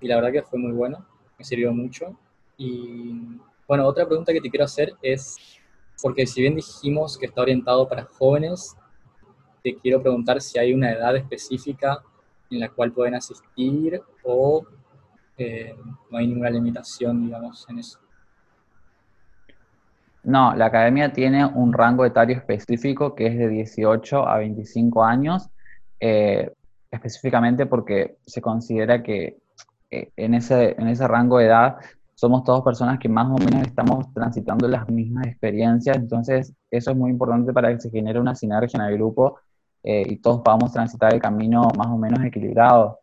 Y 0.00 0.08
la 0.08 0.16
verdad 0.16 0.32
que 0.32 0.42
fue 0.42 0.58
muy 0.58 0.72
bueno, 0.72 1.04
me 1.38 1.44
sirvió 1.44 1.72
mucho. 1.72 2.16
Y, 2.56 3.38
Bueno, 3.66 3.86
otra 3.86 4.06
pregunta 4.06 4.32
que 4.32 4.40
te 4.40 4.50
quiero 4.50 4.64
hacer 4.64 4.92
es, 5.00 5.36
porque 6.02 6.26
si 6.26 6.42
bien 6.42 6.56
dijimos 6.56 7.16
que 7.16 7.26
está 7.26 7.42
orientado 7.42 7.88
para 7.88 8.04
jóvenes, 8.04 8.76
te 9.62 9.74
quiero 9.76 10.02
preguntar 10.02 10.40
si 10.42 10.58
hay 10.58 10.74
una 10.74 10.92
edad 10.92 11.16
específica 11.16 12.02
en 12.50 12.60
la 12.60 12.68
cual 12.68 12.92
pueden 12.92 13.14
asistir 13.14 14.02
o 14.22 14.66
no 16.10 16.18
hay 16.18 16.26
ninguna 16.26 16.50
limitación, 16.50 17.24
digamos, 17.24 17.66
en 17.68 17.78
eso. 17.78 17.98
No, 20.24 20.54
la 20.54 20.66
academia 20.66 21.12
tiene 21.12 21.44
un 21.44 21.72
rango 21.72 22.04
etario 22.06 22.36
específico 22.36 23.14
que 23.14 23.26
es 23.26 23.36
de 23.36 23.48
18 23.48 24.26
a 24.26 24.38
25 24.38 25.04
años, 25.04 25.50
eh, 26.00 26.50
específicamente 26.90 27.66
porque 27.66 28.16
se 28.24 28.40
considera 28.40 29.02
que 29.02 29.36
eh, 29.90 30.10
en, 30.16 30.34
ese, 30.34 30.76
en 30.78 30.88
ese 30.88 31.06
rango 31.06 31.38
de 31.38 31.46
edad 31.46 31.76
somos 32.14 32.42
todas 32.42 32.62
personas 32.62 32.98
que 32.98 33.08
más 33.08 33.26
o 33.26 33.36
menos 33.36 33.66
estamos 33.66 34.10
transitando 34.14 34.66
las 34.66 34.88
mismas 34.88 35.26
experiencias, 35.26 35.96
entonces 35.96 36.54
eso 36.70 36.90
es 36.90 36.96
muy 36.96 37.10
importante 37.10 37.52
para 37.52 37.70
que 37.74 37.80
se 37.80 37.90
genere 37.90 38.18
una 38.18 38.34
sinergia 38.34 38.78
en 38.78 38.86
el 38.86 38.94
grupo 38.94 39.40
eh, 39.82 40.04
y 40.06 40.16
todos 40.16 40.40
podamos 40.40 40.72
transitar 40.72 41.12
el 41.12 41.20
camino 41.20 41.68
más 41.76 41.88
o 41.88 41.98
menos 41.98 42.24
equilibrado. 42.24 43.00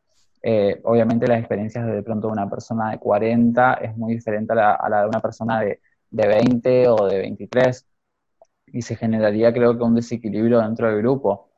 Obviamente 0.84 1.28
las 1.28 1.40
experiencias 1.40 1.86
de, 1.86 1.94
de 1.94 2.04
pronto 2.04 2.28
de 2.28 2.34
una 2.34 2.50
persona 2.50 2.92
de 2.92 3.00
40 3.00 3.76
es 3.76 3.96
muy 3.96 4.14
diferente 4.14 4.54
a 4.54 4.90
la, 4.90 5.02
de 5.02 5.08
una 5.08 5.20
persona 5.20 5.62
de 5.62 5.80
de 6.12 6.28
20 6.28 6.90
o 6.90 7.08
de 7.08 7.20
23 7.20 7.88
y 8.68 8.82
se 8.82 8.96
generaría 8.96 9.52
creo 9.54 9.78
que 9.78 9.84
un 9.84 9.96
desequilibrio 9.96 10.60
dentro 10.60 10.88
del 10.88 10.98
grupo. 10.98 11.50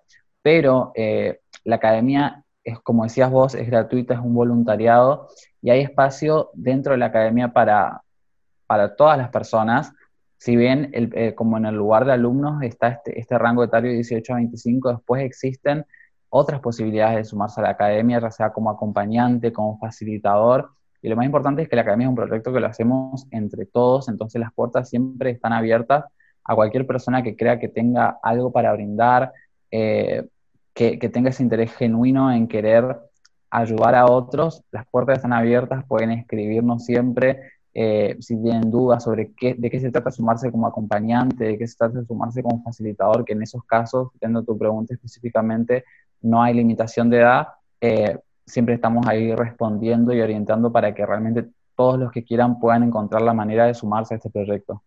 Pero 0.42 0.92
eh, 0.96 1.42
la 1.64 1.76
academia, 1.76 2.46
es 2.64 2.80
como 2.80 3.04
decías 3.04 3.32
vos, 3.32 3.56
es 3.56 3.68
gratuita, 3.68 4.14
es 4.14 4.20
un 4.20 4.34
voluntariado 4.34 5.28
y 5.62 5.72
hay 5.72 5.82
espacio 5.82 6.52
dentro 6.54 6.94
de 6.94 7.00
la 7.00 7.08
academia 7.08 7.52
para, 7.52 8.04
para 8.68 8.96
todas 8.96 9.18
las 9.18 9.30
personas. 9.30 9.92
Si 10.38 10.56
bien, 10.56 10.90
eh, 10.94 11.34
como 11.36 11.58
en 11.58 11.66
el 11.66 11.76
lugar 11.76 12.06
de 12.06 12.14
alumnos 12.14 12.62
está 12.64 12.90
este, 12.90 13.20
este 13.20 13.38
rango 13.38 13.64
etario 13.64 13.90
de 13.90 13.96
18 13.98 14.34
a 14.34 14.36
25, 14.38 14.90
después 14.90 15.24
existen 15.24 15.86
otras 16.36 16.62
posibilidades 16.62 17.18
de 17.18 17.24
sumarse 17.26 17.62
a 17.62 17.64
la 17.64 17.70
academia, 17.70 18.20
ya 18.20 18.32
sea 18.32 18.52
como 18.52 18.72
acompañante, 18.72 19.54
como 19.54 19.78
facilitador, 19.78 20.72
y 21.04 21.10
lo 21.10 21.18
más 21.18 21.26
importante 21.26 21.62
es 21.62 21.70
que 21.70 21.76
la 21.76 21.82
academia 21.82 22.06
es 22.06 22.10
un 22.10 22.16
proyecto 22.16 22.52
que 22.52 22.62
lo 22.62 22.66
hacemos 22.66 23.28
entre 23.30 23.66
todos, 23.66 24.08
entonces 24.08 24.40
las 24.40 24.54
puertas 24.54 24.90
siempre 24.90 25.32
están 25.32 25.52
abiertas 25.52 26.06
a 26.46 26.56
cualquier 26.56 26.88
persona 26.88 27.22
que 27.22 27.36
crea 27.36 27.60
que 27.60 27.68
tenga 27.68 28.18
algo 28.24 28.52
para 28.52 28.72
brindar, 28.72 29.34
eh, 29.70 30.26
que, 30.74 30.98
tenga 30.98 31.30
ese 31.30 31.44
interés 31.44 31.74
genuino 31.76 32.32
en 32.32 32.48
querer 32.48 32.98
ayudar 33.50 33.96
a 33.96 34.06
otros. 34.06 34.64
Las 34.72 34.88
puertas 34.88 35.18
están 35.18 35.34
abiertas, 35.34 35.86
pueden 35.86 36.12
escribirnos 36.12 36.86
siempre. 36.86 37.42
Eh, 37.76 38.16
si 38.20 38.42
tienen 38.42 38.72
dudas 38.72 39.04
sobre 39.04 39.34
qué, 39.34 39.56
de 39.56 39.70
qué 39.70 39.80
se 39.80 39.92
trata 39.92 40.10
sumarse 40.10 40.52
como 40.52 40.68
acompañante, 40.68 41.44
de 41.44 41.58
qué 41.58 41.68
se 41.68 41.76
trata 41.76 42.04
sumarse 42.06 42.42
como 42.42 42.64
facilitador, 42.64 43.26
que 43.26 43.34
en 43.34 43.42
esos 43.42 43.64
casos, 43.66 44.10
teniendo 44.20 44.44
tu 44.44 44.58
pregunta 44.58 44.94
específicamente, 44.94 45.84
no 46.24 46.42
hay 46.42 46.56
limitación 46.56 47.10
de 47.10 47.18
edad, 47.20 47.48
eh, 47.80 48.18
siempre 48.46 48.76
estamos 48.76 49.06
ahí 49.08 49.34
respondiendo 49.36 50.14
y 50.14 50.22
orientando 50.22 50.72
para 50.72 50.94
que 50.94 51.06
realmente 51.06 51.50
todos 51.76 52.00
los 52.00 52.12
que 52.12 52.24
quieran 52.24 52.60
puedan 52.60 52.84
encontrar 52.84 53.22
la 53.22 53.34
manera 53.34 53.66
de 53.66 53.74
sumarse 53.74 54.14
a 54.14 54.18
este 54.18 54.30
proyecto. 54.30 54.82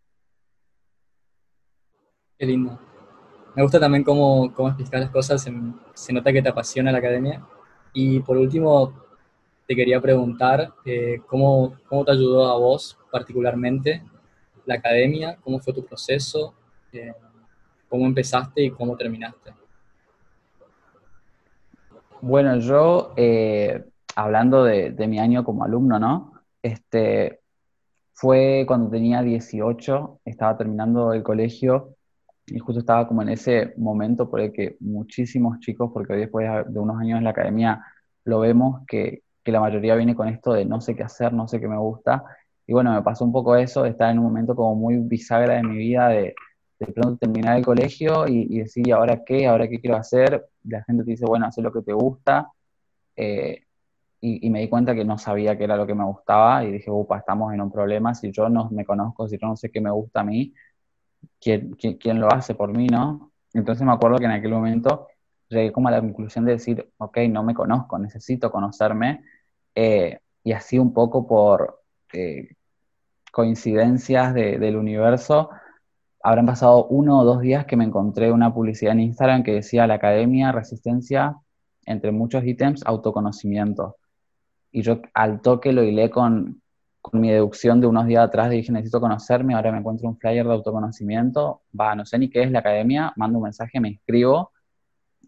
Qué 2.39 2.47
lindo. 2.47 2.79
Me 3.55 3.63
gusta 3.63 3.81
también 3.81 4.05
cómo, 4.05 4.53
cómo 4.53 4.69
explicar 4.69 5.01
las 5.01 5.11
cosas, 5.11 5.43
se, 5.95 6.13
nota 6.13 6.33
que 6.33 6.43
te 6.43 6.49
apasiona 6.49 6.93
la 6.93 6.99
academia. 6.99 7.43
Y 7.95 8.21
por 8.21 8.37
último, 8.37 8.93
te 9.67 9.75
quería 9.75 10.01
preguntar 10.01 10.75
eh, 10.85 11.21
¿cómo, 11.27 11.75
¿cómo, 11.89 12.05
te 12.05 12.13
ayudó 12.13 12.47
a 12.47 12.59
vos 12.59 12.99
particularmente 13.11 14.03
la 14.67 14.75
academia, 14.75 15.39
cómo 15.43 15.59
fue 15.61 15.73
tu 15.73 15.85
proceso, 15.87 16.55
eh, 16.93 17.15
cómo 17.89 18.05
empezaste 18.05 18.65
y 18.65 18.71
cómo 18.71 18.97
terminaste. 18.97 19.55
Bueno, 22.23 22.59
yo, 22.59 23.13
eh, 23.17 23.85
hablando 24.15 24.65
de, 24.65 24.95
mi 25.07 25.19
año 25.19 25.45
como 25.45 25.65
alumno, 25.65 25.99
¿no? 25.99 26.33
Este, 26.63 27.41
fue 28.15 28.65
cuando 28.67 28.91
tenía 28.91 29.23
18, 29.23 30.21
estaba 30.25 30.57
terminando 30.57 31.13
el 31.13 31.23
colegio 31.23 31.97
y 32.47 32.59
justo 32.59 32.81
estaba 32.81 33.07
como 33.09 33.23
en 33.23 33.31
ese 33.31 33.75
momento 33.77 34.31
por 34.31 34.41
el 34.41 34.53
que 34.53 34.77
muchísimos 34.81 35.61
chicos, 35.61 35.91
porque 35.93 36.15
hoy 36.15 36.21
después 36.21 36.49
de 36.67 36.79
unos 36.79 36.99
años 37.01 37.19
en 37.19 37.25
la 37.25 37.31
academia 37.31 37.85
lo 38.25 38.41
vemos, 38.41 38.83
que, 38.87 39.23
la 39.45 39.61
mayoría 39.61 39.95
viene 39.95 40.17
con 40.17 40.29
esto 40.29 40.53
de 40.55 40.65
no 40.65 40.81
sé 40.81 40.97
qué 40.97 41.05
hacer, 41.05 41.33
no 41.33 41.47
sé 41.47 41.61
qué 41.61 41.69
me 41.69 41.79
gusta. 41.79 42.25
Y 42.67 42.73
bueno, 42.73 42.93
me 42.93 43.03
pasó 43.03 43.25
un 43.25 43.33
poco 43.33 43.55
eso, 43.55 43.85
de 43.85 43.91
estar 43.91 44.11
en 44.11 44.19
un 44.19 44.25
momento 44.25 44.57
como 44.57 44.75
muy 44.75 44.97
bisagra 44.99 45.55
de 45.55 45.63
mi 45.63 45.77
vida, 45.77 46.09
de, 46.09 46.35
de 46.79 46.93
pronto 46.93 47.17
terminar 47.17 47.57
el 47.57 47.65
colegio 47.65 48.27
y, 48.29 48.59
decir, 48.59 48.87
¿y 48.87 48.91
ahora 48.91 49.25
qué? 49.25 49.47
¿Ahora 49.47 49.69
qué 49.69 49.81
quiero 49.81 49.97
hacer? 49.97 50.47
La 50.65 50.83
gente 50.85 51.05
te 51.05 51.13
dice, 51.13 51.25
bueno, 51.27 51.47
haz 51.47 51.57
lo 51.59 51.73
que 51.73 51.83
te 51.83 51.93
gusta. 51.93 52.51
Eh, 53.17 53.63
y, 54.21 54.51
me 54.51 54.61
di 54.61 54.69
cuenta 54.69 54.95
que 54.95 55.05
no 55.05 55.19
sabía 55.19 55.57
qué 55.57 55.65
era 55.65 55.77
lo 55.77 55.87
que 55.87 55.95
me 55.95 56.05
gustaba 56.05 56.65
y 56.65 56.73
dije, 56.73 56.91
upa, 56.91 57.19
estamos 57.19 57.53
en 57.55 57.61
un 57.61 57.71
problema. 57.71 58.15
Si 58.15 58.31
yo 58.33 58.49
no 58.49 58.69
me 58.71 58.85
conozco, 58.85 59.29
si 59.29 59.39
yo 59.39 59.47
no 59.47 59.57
sé 59.57 59.71
qué 59.71 59.81
me 59.81 59.91
gusta 59.91 60.21
a 60.21 60.25
mí, 60.25 60.53
¿quién, 61.41 61.75
quién, 61.75 62.21
lo 62.21 62.33
hace 62.33 62.55
por 62.55 62.73
mí, 62.77 62.87
no? 62.89 63.33
Entonces 63.53 63.87
me 63.87 63.93
acuerdo 63.93 64.19
que 64.19 64.25
en 64.27 64.33
aquel 64.33 64.51
momento 64.53 65.09
llegué 65.49 65.73
como 65.73 65.89
a 65.89 65.93
la 65.93 66.01
conclusión 66.01 66.45
de 66.45 66.53
decir, 66.53 66.91
ok, 66.99 67.19
no 67.31 67.43
me 67.43 67.55
conozco, 67.55 67.99
necesito 67.99 68.51
conocerme. 68.51 69.25
Eh, 69.75 70.19
y 70.43 70.53
así 70.53 70.79
un 70.79 70.93
poco 70.93 71.27
por 71.27 71.83
eh, 72.13 72.55
coincidencias 73.33 74.35
del 74.35 74.77
universo, 74.77 75.51
habrán 76.27 76.47
pasado 76.47 76.87
uno 76.87 77.21
o 77.21 77.25
dos 77.25 77.41
días 77.41 77.67
que 77.67 77.77
me 77.77 77.85
encontré 77.85 78.33
una 78.33 78.53
publicidad 78.53 78.95
en 78.95 79.01
Instagram 79.01 79.45
que 79.45 79.53
decía 79.53 79.87
la 79.87 79.95
academia, 79.95 80.51
resistencia, 80.51 81.37
entre 81.85 82.11
muchos 82.11 82.45
ítems, 82.45 82.85
autoconocimiento. 82.85 83.97
Y 84.73 84.83
yo 84.83 85.03
al 85.15 85.41
toque 85.41 85.73
lo 85.73 85.85
hilé 85.85 86.11
con, 86.11 86.61
con 87.01 87.21
mi 87.21 87.31
deducción 87.31 87.81
de 87.81 87.87
unos 87.87 88.07
días 88.07 88.25
atrás, 88.25 88.51
dije, 88.51 88.73
necesito 88.73 89.01
conocerme, 89.01 89.55
ahora 89.55 89.71
me 89.71 89.79
encuentro 89.79 90.09
un 90.09 90.19
flyer 90.19 90.45
de 90.45 90.53
autoconocimiento, 90.53 91.63
va, 91.81 91.95
no 91.95 92.05
sé 92.05 92.19
ni 92.19 92.29
qué 92.29 92.43
es 92.43 92.51
la 92.51 92.59
academia, 92.59 93.13
mando 93.15 93.39
un 93.39 93.45
mensaje, 93.45 93.79
me 93.79 93.91
inscribo. 93.91 94.51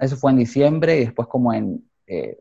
Eso 0.01 0.17
fue 0.17 0.33
en 0.33 0.39
diciembre 0.39 0.97
y 0.97 1.05
después 1.05 1.29
como 1.29 1.53
en 1.53 1.89
eh, 2.09 2.41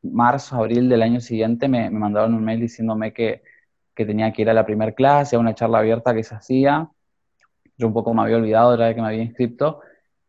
marzo, 0.00 0.54
abril 0.54 0.88
del 0.88 1.02
año 1.02 1.20
siguiente 1.20 1.66
me, 1.66 1.90
me 1.90 1.98
mandaron 1.98 2.34
un 2.34 2.44
mail 2.44 2.60
diciéndome 2.60 3.12
que, 3.12 3.42
que 3.96 4.06
tenía 4.06 4.32
que 4.32 4.42
ir 4.42 4.50
a 4.50 4.54
la 4.54 4.64
primera 4.64 4.92
clase, 4.92 5.34
a 5.34 5.40
una 5.40 5.56
charla 5.56 5.78
abierta 5.78 6.14
que 6.14 6.22
se 6.22 6.36
hacía, 6.36 6.88
yo 7.76 7.86
un 7.86 7.92
poco 7.92 8.14
me 8.14 8.22
había 8.22 8.36
olvidado 8.36 8.72
de 8.72 8.78
la 8.78 8.94
que 8.94 9.00
me 9.00 9.08
había 9.08 9.22
inscrito, 9.22 9.80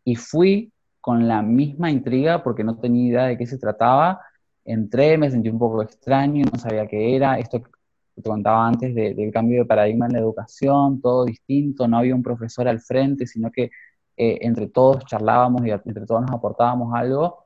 y 0.03 0.15
fui 0.15 0.71
con 1.01 1.27
la 1.27 1.41
misma 1.41 1.91
intriga 1.91 2.43
porque 2.43 2.63
no 2.63 2.77
tenía 2.79 3.07
idea 3.07 3.23
de 3.25 3.37
qué 3.37 3.45
se 3.45 3.57
trataba. 3.59 4.21
Entré, 4.63 5.17
me 5.17 5.29
sentí 5.29 5.49
un 5.49 5.59
poco 5.59 5.83
extraño, 5.83 6.45
no 6.51 6.57
sabía 6.59 6.87
qué 6.87 7.15
era. 7.15 7.37
Esto 7.37 7.61
que 7.61 7.69
te 8.15 8.29
contaba 8.29 8.67
antes 8.67 8.95
del 8.95 9.31
cambio 9.31 9.59
de 9.59 9.65
paradigma 9.65 10.07
en 10.07 10.13
la 10.13 10.19
educación, 10.19 11.01
todo 11.01 11.25
distinto, 11.25 11.87
no 11.87 11.97
había 11.99 12.15
un 12.15 12.23
profesor 12.23 12.67
al 12.67 12.79
frente, 12.79 13.27
sino 13.27 13.51
que 13.51 13.69
eh, 14.17 14.39
entre 14.41 14.67
todos 14.67 15.05
charlábamos 15.05 15.65
y 15.65 15.71
entre 15.71 16.05
todos 16.05 16.21
nos 16.21 16.31
aportábamos 16.31 16.93
algo. 16.95 17.45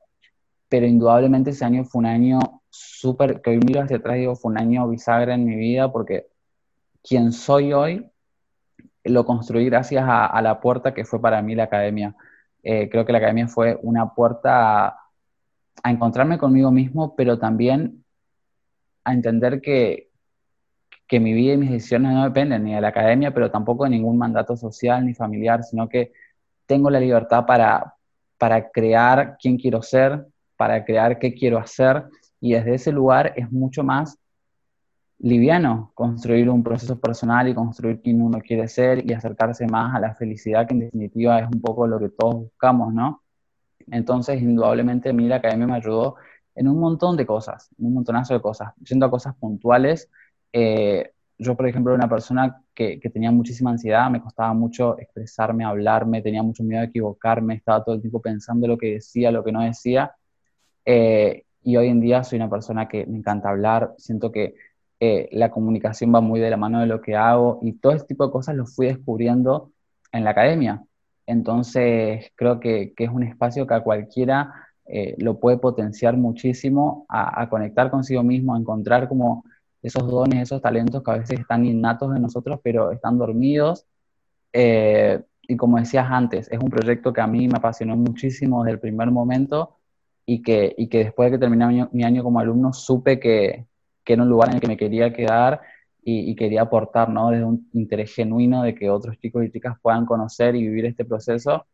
Pero 0.69 0.85
indudablemente 0.85 1.49
ese 1.49 1.65
año 1.65 1.83
fue 1.83 1.99
un 1.99 2.05
año 2.05 2.39
súper, 2.69 3.41
que 3.41 3.49
hoy 3.49 3.59
miro 3.59 3.81
hacia 3.81 3.97
atrás 3.97 4.17
y 4.17 4.19
digo, 4.21 4.35
fue 4.35 4.51
un 4.51 4.59
año 4.59 4.87
bisagra 4.87 5.33
en 5.33 5.45
mi 5.45 5.55
vida 5.55 5.91
porque 5.91 6.27
quien 7.03 7.31
soy 7.31 7.73
hoy 7.73 8.09
lo 9.03 9.25
construí 9.25 9.65
gracias 9.65 10.03
a, 10.07 10.41
la 10.41 10.59
puerta 10.59 10.93
que 10.93 11.05
fue 11.05 11.21
para 11.21 11.41
mí 11.41 11.55
la 11.55 11.63
academia. 11.63 12.15
Eh, 12.63 12.89
creo 12.89 13.05
que 13.05 13.11
la 13.11 13.19
academia 13.19 13.47
fue 13.47 13.79
una 13.81 14.13
puerta 14.13 14.87
a, 14.87 14.99
encontrarme 15.85 16.37
conmigo 16.37 16.71
mismo, 16.71 17.15
pero 17.15 17.39
también 17.39 18.03
a 19.05 19.13
entender 19.13 19.61
que, 19.61 20.09
que 21.07 21.19
mi 21.19 21.33
vida 21.33 21.53
y 21.53 21.57
mis 21.57 21.71
decisiones 21.71 22.13
no 22.13 22.23
dependen 22.25 22.65
ni 22.65 22.75
de 22.75 22.81
la 22.81 22.89
academia, 22.89 23.33
pero 23.33 23.49
tampoco 23.49 23.85
de 23.85 23.91
ningún 23.91 24.17
mandato 24.17 24.57
social 24.57 25.05
ni 25.05 25.13
familiar, 25.13 25.63
sino 25.63 25.87
que 25.87 26.11
tengo 26.65 26.89
la 26.89 26.99
libertad 26.99 27.45
para, 27.45 27.95
para 28.37 28.69
crear 28.69 29.37
quién 29.41 29.57
quiero 29.57 29.81
ser, 29.81 30.27
para 30.57 30.83
crear 30.83 31.17
qué 31.17 31.33
quiero 31.33 31.57
hacer, 31.57 32.03
y 32.41 32.53
desde 32.53 32.75
ese 32.75 32.91
lugar 32.91 33.33
es 33.35 33.51
mucho 33.51 33.83
más 33.83 34.18
liviano 35.19 35.91
construir 35.95 36.49
un 36.49 36.63
proceso 36.63 36.99
personal 36.99 37.47
y 37.47 37.53
construir 37.53 38.01
quién 38.01 38.21
uno 38.21 38.39
quiere 38.39 38.67
ser 38.67 39.09
y 39.09 39.13
acercarse 39.13 39.67
más 39.67 39.95
a 39.95 39.99
la 39.99 40.15
felicidad, 40.15 40.67
que 40.67 40.73
en 40.73 40.79
definitiva 40.81 41.39
es 41.39 41.47
un 41.53 41.61
poco 41.61 41.87
lo 41.87 41.99
que 41.99 42.09
todos 42.09 42.35
buscamos, 42.35 42.93
¿no? 42.93 43.21
Entonces, 43.91 44.41
indudablemente, 44.41 45.09
a 45.09 45.35
academia 45.35 45.67
me 45.67 45.75
ayudó 45.75 46.15
en 46.55 46.67
un 46.67 46.79
montón 46.79 47.17
de 47.17 47.25
cosas, 47.25 47.69
en 47.77 47.87
un 47.87 47.95
montonazo 47.95 48.33
de 48.33 48.41
cosas, 48.41 48.73
yendo 48.83 49.05
a 49.05 49.11
cosas 49.11 49.35
puntuales. 49.35 50.09
Eh, 50.53 51.11
yo, 51.37 51.55
por 51.55 51.67
ejemplo, 51.67 51.93
era 51.93 52.03
una 52.03 52.09
persona 52.09 52.61
que, 52.73 52.99
que, 52.99 53.09
tenía 53.09 53.31
muchísima 53.31 53.71
ansiedad, 53.71 54.09
me 54.09 54.21
costaba 54.21 54.53
mucho 54.53 54.97
expresarme, 54.99 55.63
hablarme, 55.65 56.21
tenía 56.21 56.43
mucho 56.43 56.63
miedo 56.63 56.81
de 56.81 56.87
equivocarme, 56.87 57.55
estaba 57.55 57.83
todo 57.83 57.95
el 57.95 58.01
tiempo 58.01 58.21
pensando 58.21 58.67
lo 58.67 58.77
que 58.77 58.93
decía, 58.93 59.31
lo 59.31 59.43
que 59.43 59.51
no 59.51 59.61
decía. 59.61 60.13
Eh, 60.85 61.45
y 61.63 61.77
hoy 61.77 61.87
en 61.87 61.99
día 62.01 62.23
soy 62.23 62.37
una 62.37 62.49
persona 62.49 62.87
que 62.87 63.05
me 63.05 63.17
encanta 63.17 63.49
hablar, 63.49 63.93
siento 63.97 64.31
que 64.31 64.55
eh, 64.99 65.29
la 65.31 65.51
comunicación 65.51 66.13
va 66.13 66.21
muy 66.21 66.39
de 66.39 66.49
la 66.49 66.57
mano 66.57 66.81
de 66.81 66.87
lo 66.87 67.01
que 67.01 67.15
hago 67.15 67.59
y 67.61 67.73
todo 67.73 67.93
ese 67.93 68.05
tipo 68.05 68.25
de 68.25 68.31
cosas 68.31 68.55
lo 68.55 68.65
fui 68.65 68.87
descubriendo 68.87 69.71
en 70.11 70.23
la 70.23 70.31
academia. 70.31 70.83
Entonces, 71.25 72.31
creo 72.35 72.59
que, 72.59 72.93
es 72.97 73.09
un 73.09 73.23
espacio 73.23 73.67
que 73.67 73.75
a 73.75 73.81
cualquiera 73.81 74.53
eh, 74.85 75.15
lo 75.19 75.39
puede 75.39 75.57
potenciar 75.57 76.17
muchísimo 76.17 77.05
a, 77.07 77.47
conectar 77.49 77.91
consigo 77.91 78.23
mismo, 78.23 78.55
a 78.55 78.59
encontrar 78.59 79.07
como 79.07 79.43
esos 79.81 80.07
dones, 80.09 80.41
esos 80.41 80.61
talentos 80.61 81.03
que 81.03 81.11
a 81.11 81.17
veces 81.17 81.39
están 81.39 81.65
innatos 81.65 82.15
en 82.15 82.21
nosotros, 82.23 82.59
pero 82.63 82.91
están 82.91 83.17
dormidos. 83.17 83.85
Eh, 84.53 85.21
y 85.47 85.55
como 85.55 85.77
decías 85.77 86.07
antes, 86.09 86.47
es 86.51 86.59
un 86.59 86.69
proyecto 86.69 87.13
que 87.13 87.21
a 87.21 87.27
mí 87.27 87.47
me 87.47 87.57
apasionó 87.57 87.95
muchísimo 87.95 88.63
desde 88.63 88.73
el 88.73 88.79
primer 88.79 89.11
momento 89.11 89.77
y 90.25 90.41
que, 90.41 90.75
y 90.77 90.87
que 90.87 90.99
después 91.05 91.31
de 91.31 91.37
que 91.37 91.39
terminé 91.39 91.87
mi, 91.91 92.03
año 92.03 92.23
como 92.23 92.39
alumno 92.39 92.71
supe 92.73 93.19
que, 93.19 93.65
que, 94.09 94.13
era 94.13 94.23
un 94.23 94.29
lugar 94.29 94.49
en 94.49 94.55
el 94.55 94.61
que 94.61 94.67
me 94.67 94.77
quería 94.77 95.13
quedar 95.13 95.61
y, 96.01 96.35
quería 96.35 96.63
aportar, 96.63 97.09
¿no? 97.09 97.29
Desde 97.29 97.45
un 97.45 97.69
interés 97.73 98.15
genuino 98.15 98.63
de 98.63 98.73
que 98.73 98.89
otros 98.89 99.17
chicos 99.19 99.45
y 99.45 99.51
chicas 99.51 99.77
puedan 99.79 100.05
conocer 100.07 100.55
y 100.55 100.63
vivir 100.63 100.85
este 100.85 101.05
proceso. 101.05 101.67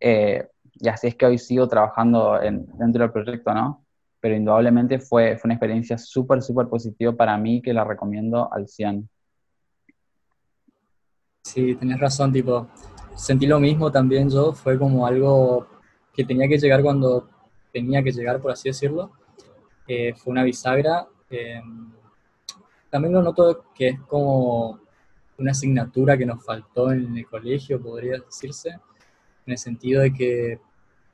Eh, 0.00 0.48
y 0.72 0.88
así 0.88 1.08
es 1.08 1.14
que 1.14 1.26
hoy 1.26 1.36
sigo 1.36 1.68
trabajando 1.68 2.40
en, 2.40 2.66
dentro 2.78 3.02
del 3.02 3.12
proyecto, 3.12 3.52
¿no? 3.52 3.84
Pero 4.20 4.34
indudablemente 4.34 4.98
fue, 4.98 5.36
fue 5.36 5.48
una 5.48 5.54
experiencia 5.54 5.98
súper, 5.98 6.40
súper 6.40 6.68
positiva 6.68 7.12
para 7.12 7.36
mí 7.36 7.60
que 7.60 7.74
la 7.74 7.84
recomiendo 7.84 8.50
al 8.50 8.66
100. 8.66 9.08
Sí, 11.42 11.74
tenés 11.74 12.00
razón, 12.00 12.32
tipo, 12.32 12.68
sentí 13.14 13.46
lo 13.46 13.60
mismo 13.60 13.90
también 13.90 14.30
yo, 14.30 14.52
fue 14.52 14.78
como 14.78 15.06
algo 15.06 15.66
que 16.14 16.24
tenía 16.24 16.48
que 16.48 16.58
llegar 16.58 16.82
cuando 16.82 17.28
tenía 17.72 18.02
que 18.02 18.12
llegar, 18.12 18.40
por 18.40 18.52
así 18.52 18.70
decirlo. 18.70 19.12
Eh, 19.86 20.14
fue 20.14 20.32
una 20.32 20.42
bisagra. 20.42 21.06
Eh, 21.30 21.60
también 22.90 23.14
lo 23.14 23.22
noto 23.22 23.66
que 23.74 23.88
es 23.88 24.00
como 24.00 24.80
una 25.38 25.50
asignatura 25.50 26.16
que 26.16 26.26
nos 26.26 26.44
faltó 26.44 26.92
en 26.92 27.16
el 27.16 27.26
colegio, 27.26 27.80
podría 27.80 28.18
decirse, 28.18 28.70
en 28.70 29.52
el 29.52 29.58
sentido 29.58 30.02
de 30.02 30.12
que 30.12 30.60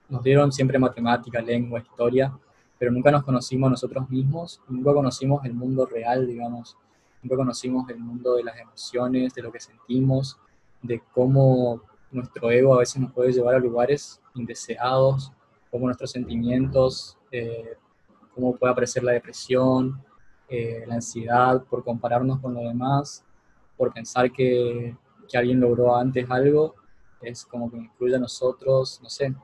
nos 0.09 0.23
dieron 0.23 0.52
siempre 0.52 0.78
matemática, 0.78 1.40
lengua, 1.40 1.81
historia, 1.81 2.33
pero 2.78 2.92
nunca 2.92 3.11
nos 3.11 3.25
conocimos 3.25 3.71
nosotros 3.71 4.09
mismos, 4.11 4.61
nunca 4.69 4.92
conocimos 4.92 5.45
el 5.45 5.54
mundo 5.54 5.87
real, 5.87 6.26
digamos, 6.26 6.76
nunca 7.23 7.37
conocimos 7.37 7.88
el 7.90 7.99
mundo 7.99 8.37
de 8.37 8.45
las 8.45 8.59
emociones, 8.59 9.35
de 9.35 9.42
lo 9.42 9.52
que 9.52 9.61
sentimos, 9.61 10.38
de 10.83 11.02
cómo 11.12 11.83
nuestro 12.11 12.50
ego 12.50 12.75
a 12.75 12.78
veces 12.78 13.00
nos 13.00 13.12
puede 13.12 13.33
llevar 13.33 13.54
a 13.54 13.59
lugares 13.59 14.21
indeseados, 14.35 15.33
cómo 15.71 15.87
nuestros 15.87 16.11
sentimientos, 16.11 17.16
eh, 17.31 17.76
cómo 18.34 18.56
puede 18.56 18.72
aparecer 18.72 19.02
la 19.02 19.12
depresión, 19.12 20.02
eh, 20.48 20.84
la 20.86 20.96
ansiedad 20.96 21.62
por 21.64 21.84
compararnos 21.84 22.40
con 22.40 22.54
los 22.54 22.64
demás, 22.64 23.24
por 23.76 23.92
pensar 23.92 24.30
que, 24.30 24.96
que 25.28 25.38
alguien 25.38 25.60
logró 25.60 25.96
antes 25.96 26.30
algo, 26.30 26.74
es 27.20 27.44
como 27.44 27.70
que 27.70 27.78
incluye 27.78 28.16
a 28.16 28.18
nosotros, 28.18 29.00
no 29.02 29.08
sé, 29.08 29.34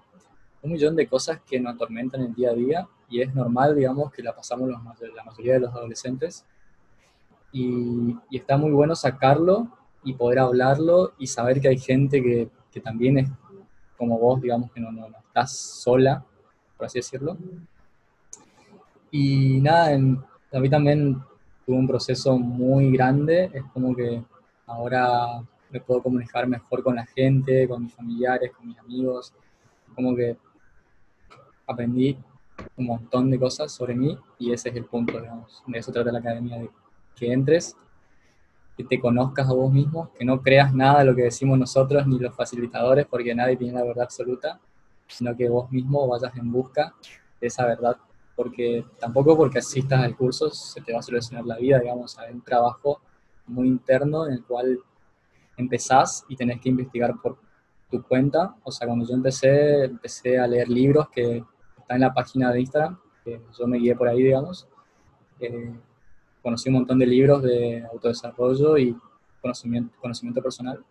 un 0.62 0.72
millón 0.72 0.96
de 0.96 1.06
cosas 1.06 1.40
que 1.46 1.60
nos 1.60 1.74
atormentan 1.74 2.20
el 2.22 2.34
día 2.34 2.50
a 2.50 2.54
día 2.54 2.88
y 3.08 3.22
es 3.22 3.34
normal, 3.34 3.74
digamos, 3.76 4.12
que 4.12 4.22
la 4.22 4.34
pasamos 4.34 4.68
la 4.68 4.78
mayoría 4.78 5.54
de 5.54 5.60
los 5.60 5.74
adolescentes 5.74 6.44
y, 7.52 8.16
y, 8.28 8.36
está 8.36 8.56
muy 8.56 8.72
bueno 8.72 8.94
sacarlo 8.94 9.68
y 10.04 10.12
poder 10.12 10.40
hablarlo 10.40 11.12
y 11.18 11.26
saber 11.26 11.60
que 11.60 11.68
hay 11.68 11.78
gente 11.78 12.22
que, 12.22 12.50
que 12.70 12.80
también 12.80 13.18
es 13.18 13.30
como 13.96 14.18
vos, 14.18 14.40
digamos, 14.40 14.70
que 14.72 14.80
no, 14.80 14.92
no, 14.92 15.08
no 15.08 15.18
estás 15.18 15.56
sola, 15.56 16.24
por 16.76 16.86
así 16.86 16.98
decirlo. 16.98 17.36
Y 19.10 19.60
nada, 19.60 19.92
en, 19.92 20.22
a 20.52 20.58
mí 20.58 20.68
también 20.68 21.22
tuve 21.64 21.76
un 21.76 21.86
proceso 21.86 22.38
muy 22.38 22.90
grande, 22.92 23.50
es 23.52 23.62
como 23.72 23.94
que 23.94 24.22
ahora 24.66 25.42
me 25.70 25.80
puedo 25.80 26.02
comunicar 26.02 26.46
mejor 26.46 26.82
con 26.82 26.96
la 26.96 27.06
gente, 27.06 27.68
con 27.68 27.84
mis 27.84 27.94
familiares, 27.94 28.52
con 28.52 28.68
mis 28.68 28.78
amigos, 28.78 29.34
como 29.94 30.14
que 30.14 30.36
aprendí 31.66 32.16
un 32.76 32.86
montón 32.86 33.30
de 33.30 33.38
cosas 33.38 33.70
sobre 33.70 33.94
mí 33.94 34.18
y 34.38 34.52
ese 34.52 34.70
es 34.70 34.76
el 34.76 34.84
punto, 34.84 35.20
digamos, 35.20 35.62
de 35.66 35.78
eso 35.78 35.92
trata 35.92 36.10
la 36.10 36.18
academia, 36.18 36.58
de 36.58 36.70
que 37.14 37.32
entres, 37.32 37.76
que 38.76 38.84
te 38.84 39.00
conozcas 39.00 39.48
a 39.48 39.52
vos 39.52 39.72
mismo, 39.72 40.12
que 40.16 40.24
no 40.24 40.40
creas 40.40 40.72
nada 40.72 41.00
de 41.00 41.04
lo 41.04 41.14
que 41.14 41.22
decimos 41.22 41.58
nosotros 41.58 42.06
ni 42.06 42.18
los 42.18 42.34
facilitadores, 42.34 43.06
porque 43.06 43.34
nadie 43.34 43.56
tiene 43.56 43.74
la 43.74 43.84
verdad 43.84 44.04
absoluta, 44.04 44.60
sino 45.06 45.36
que 45.36 45.48
vos 45.48 45.70
mismo 45.70 46.06
vayas 46.06 46.36
en 46.36 46.50
busca 46.50 46.94
de 47.40 47.46
esa 47.46 47.66
verdad 47.66 47.96
porque 48.38 48.84
tampoco 49.00 49.36
porque 49.36 49.58
asistas 49.58 50.00
al 50.00 50.14
curso 50.14 50.48
se 50.50 50.80
te 50.80 50.92
va 50.92 51.00
a 51.00 51.02
solucionar 51.02 51.44
la 51.44 51.56
vida, 51.56 51.80
digamos, 51.80 52.16
hay 52.20 52.32
un 52.32 52.40
trabajo 52.40 53.00
muy 53.48 53.66
interno 53.66 54.28
en 54.28 54.34
el 54.34 54.44
cual 54.44 54.78
empezás 55.56 56.24
y 56.28 56.36
tenés 56.36 56.60
que 56.60 56.68
investigar 56.68 57.16
por 57.20 57.36
tu 57.90 58.00
cuenta. 58.00 58.54
O 58.62 58.70
sea, 58.70 58.86
cuando 58.86 59.04
yo 59.04 59.14
empecé, 59.14 59.86
empecé 59.86 60.38
a 60.38 60.46
leer 60.46 60.68
libros 60.68 61.08
que 61.08 61.44
están 61.78 61.96
en 61.96 62.02
la 62.02 62.14
página 62.14 62.52
de 62.52 62.60
Instagram, 62.60 62.96
que 63.24 63.40
yo 63.58 63.66
me 63.66 63.78
guié 63.78 63.96
por 63.96 64.06
ahí, 64.06 64.22
digamos. 64.22 64.68
Eh, 65.40 65.74
conocí 66.40 66.68
un 66.68 66.76
montón 66.76 67.00
de 67.00 67.06
libros 67.06 67.42
de 67.42 67.84
autodesarrollo 67.92 68.78
y 68.78 68.96
conocimiento, 69.42 69.96
conocimiento 70.00 70.40
personal 70.40 70.84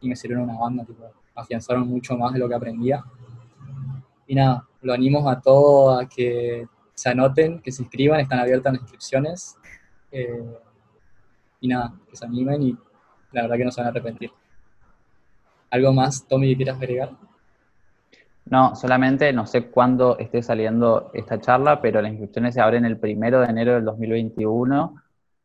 y 0.00 0.08
me 0.08 0.14
sirvieron 0.14 0.48
una 0.48 0.56
banda, 0.56 0.84
tipo, 0.84 1.02
afianzaron 1.34 1.88
mucho 1.88 2.16
más 2.16 2.32
de 2.32 2.38
lo 2.38 2.48
que 2.48 2.54
aprendía. 2.54 3.02
Y 4.28 4.36
nada, 4.36 4.68
lo 4.82 4.92
animo 4.92 5.28
a 5.28 5.40
todos 5.40 6.00
a 6.00 6.06
que 6.08 6.68
se 6.96 7.10
anoten, 7.10 7.60
que 7.60 7.70
se 7.70 7.82
inscriban, 7.82 8.20
están 8.20 8.38
abiertas 8.38 8.72
las 8.72 8.82
inscripciones. 8.82 9.56
Eh, 10.10 10.44
y 11.60 11.68
nada, 11.68 11.94
que 12.08 12.16
se 12.16 12.24
animen 12.24 12.62
y 12.62 12.76
la 13.32 13.42
verdad 13.42 13.56
que 13.56 13.64
no 13.64 13.70
se 13.70 13.80
van 13.80 13.88
a 13.88 13.90
arrepentir. 13.90 14.30
¿Algo 15.70 15.92
más, 15.92 16.26
Tommy, 16.26 16.50
que 16.50 16.56
quieras 16.56 16.76
agregar? 16.76 17.10
No, 18.46 18.74
solamente 18.76 19.32
no 19.32 19.46
sé 19.46 19.66
cuándo 19.66 20.18
esté 20.18 20.42
saliendo 20.42 21.10
esta 21.12 21.40
charla, 21.40 21.82
pero 21.82 22.00
las 22.00 22.12
inscripciones 22.12 22.54
se 22.54 22.60
abren 22.60 22.84
el 22.84 22.98
primero 22.98 23.40
de 23.40 23.46
enero 23.46 23.74
del 23.74 23.84
2021. 23.84 24.94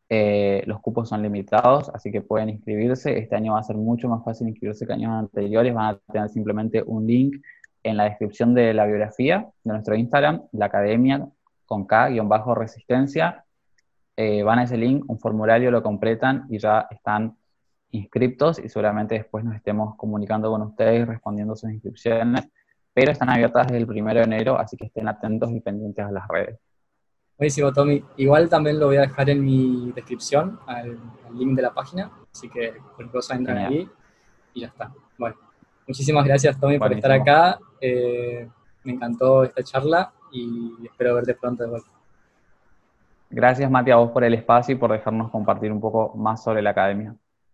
Eh, 0.07 0.63
los 0.67 0.79
cupos 0.79 1.09
son 1.09 1.21
limitados, 1.21 1.89
así 1.89 2.11
que 2.11 2.21
pueden 2.21 2.49
inscribirse. 2.49 3.17
Este 3.17 3.35
año 3.35 3.53
va 3.53 3.59
a 3.59 3.63
ser 3.63 3.75
mucho 3.75 4.07
más 4.07 4.23
fácil 4.23 4.47
inscribirse 4.47 4.85
que 4.85 4.93
años 4.93 5.11
anteriores. 5.11 5.73
Van 5.73 5.95
a 5.95 5.99
tener 6.13 6.29
simplemente 6.29 6.83
un 6.85 7.07
link 7.07 7.43
en 7.83 7.97
la 7.97 8.03
descripción 8.05 8.53
de 8.53 8.73
la 8.73 8.85
biografía 8.85 9.49
de 9.63 9.73
nuestro 9.73 9.95
Instagram, 9.95 10.43
la 10.51 10.67
academia 10.67 11.27
con 11.71 11.85
K-resistencia, 11.85 13.45
eh, 14.17 14.43
van 14.43 14.59
a 14.59 14.63
ese 14.63 14.75
link, 14.75 15.05
un 15.07 15.17
formulario, 15.17 15.71
lo 15.71 15.81
completan 15.81 16.45
y 16.49 16.59
ya 16.59 16.85
están 16.91 17.37
inscriptos 17.91 18.59
y 18.59 18.67
seguramente 18.67 19.15
después 19.15 19.45
nos 19.45 19.55
estemos 19.55 19.95
comunicando 19.95 20.51
con 20.51 20.63
ustedes, 20.63 21.07
respondiendo 21.07 21.55
sus 21.55 21.71
inscripciones, 21.71 22.45
pero 22.93 23.13
están 23.13 23.29
abiertas 23.29 23.67
desde 23.67 23.77
el 23.77 23.87
primero 23.87 24.19
de 24.19 24.25
enero, 24.25 24.59
así 24.59 24.75
que 24.75 24.87
estén 24.87 25.07
atentos 25.07 25.49
y 25.53 25.61
pendientes 25.61 26.03
a 26.03 26.11
las 26.11 26.27
redes. 26.27 26.59
Buenísimo, 27.37 27.71
Tommy. 27.71 28.03
Igual 28.17 28.49
también 28.49 28.77
lo 28.77 28.87
voy 28.87 28.97
a 28.97 29.01
dejar 29.03 29.29
en 29.29 29.41
mi 29.41 29.93
descripción, 29.95 30.59
al, 30.67 30.99
link 31.33 31.55
de 31.55 31.61
la 31.61 31.73
página, 31.73 32.11
así 32.33 32.49
que 32.49 32.73
cualquier 32.73 33.11
cosa 33.11 33.35
entran 33.35 33.57
ahí 33.59 33.89
y 34.53 34.59
ya 34.59 34.67
está. 34.67 34.91
Bueno, 35.17 35.37
muchísimas 35.87 36.25
gracias, 36.25 36.59
Tommy, 36.59 36.77
por 36.77 36.91
estar 36.91 37.13
acá. 37.13 37.59
Eh, 37.79 38.45
me 38.83 38.91
encantó 38.91 39.45
esta 39.45 39.63
charla 39.63 40.11
y 40.31 40.85
espero 40.85 41.15
verte 41.15 41.33
pronto 41.35 41.63
de 41.63 41.69
vuelta. 41.69 41.89
Gracias, 43.29 43.71
Mati, 43.71 43.91
a 43.91 43.95
vos 43.95 44.11
por 44.11 44.23
el 44.23 44.33
espacio 44.33 44.75
y 44.75 44.77
por 44.77 44.91
dejarnos 44.91 45.31
compartir 45.31 45.71
un 45.71 45.79
poco 45.79 46.13
más 46.15 46.43
sobre 46.43 46.61
la 46.61 46.71
academia. 46.71 47.15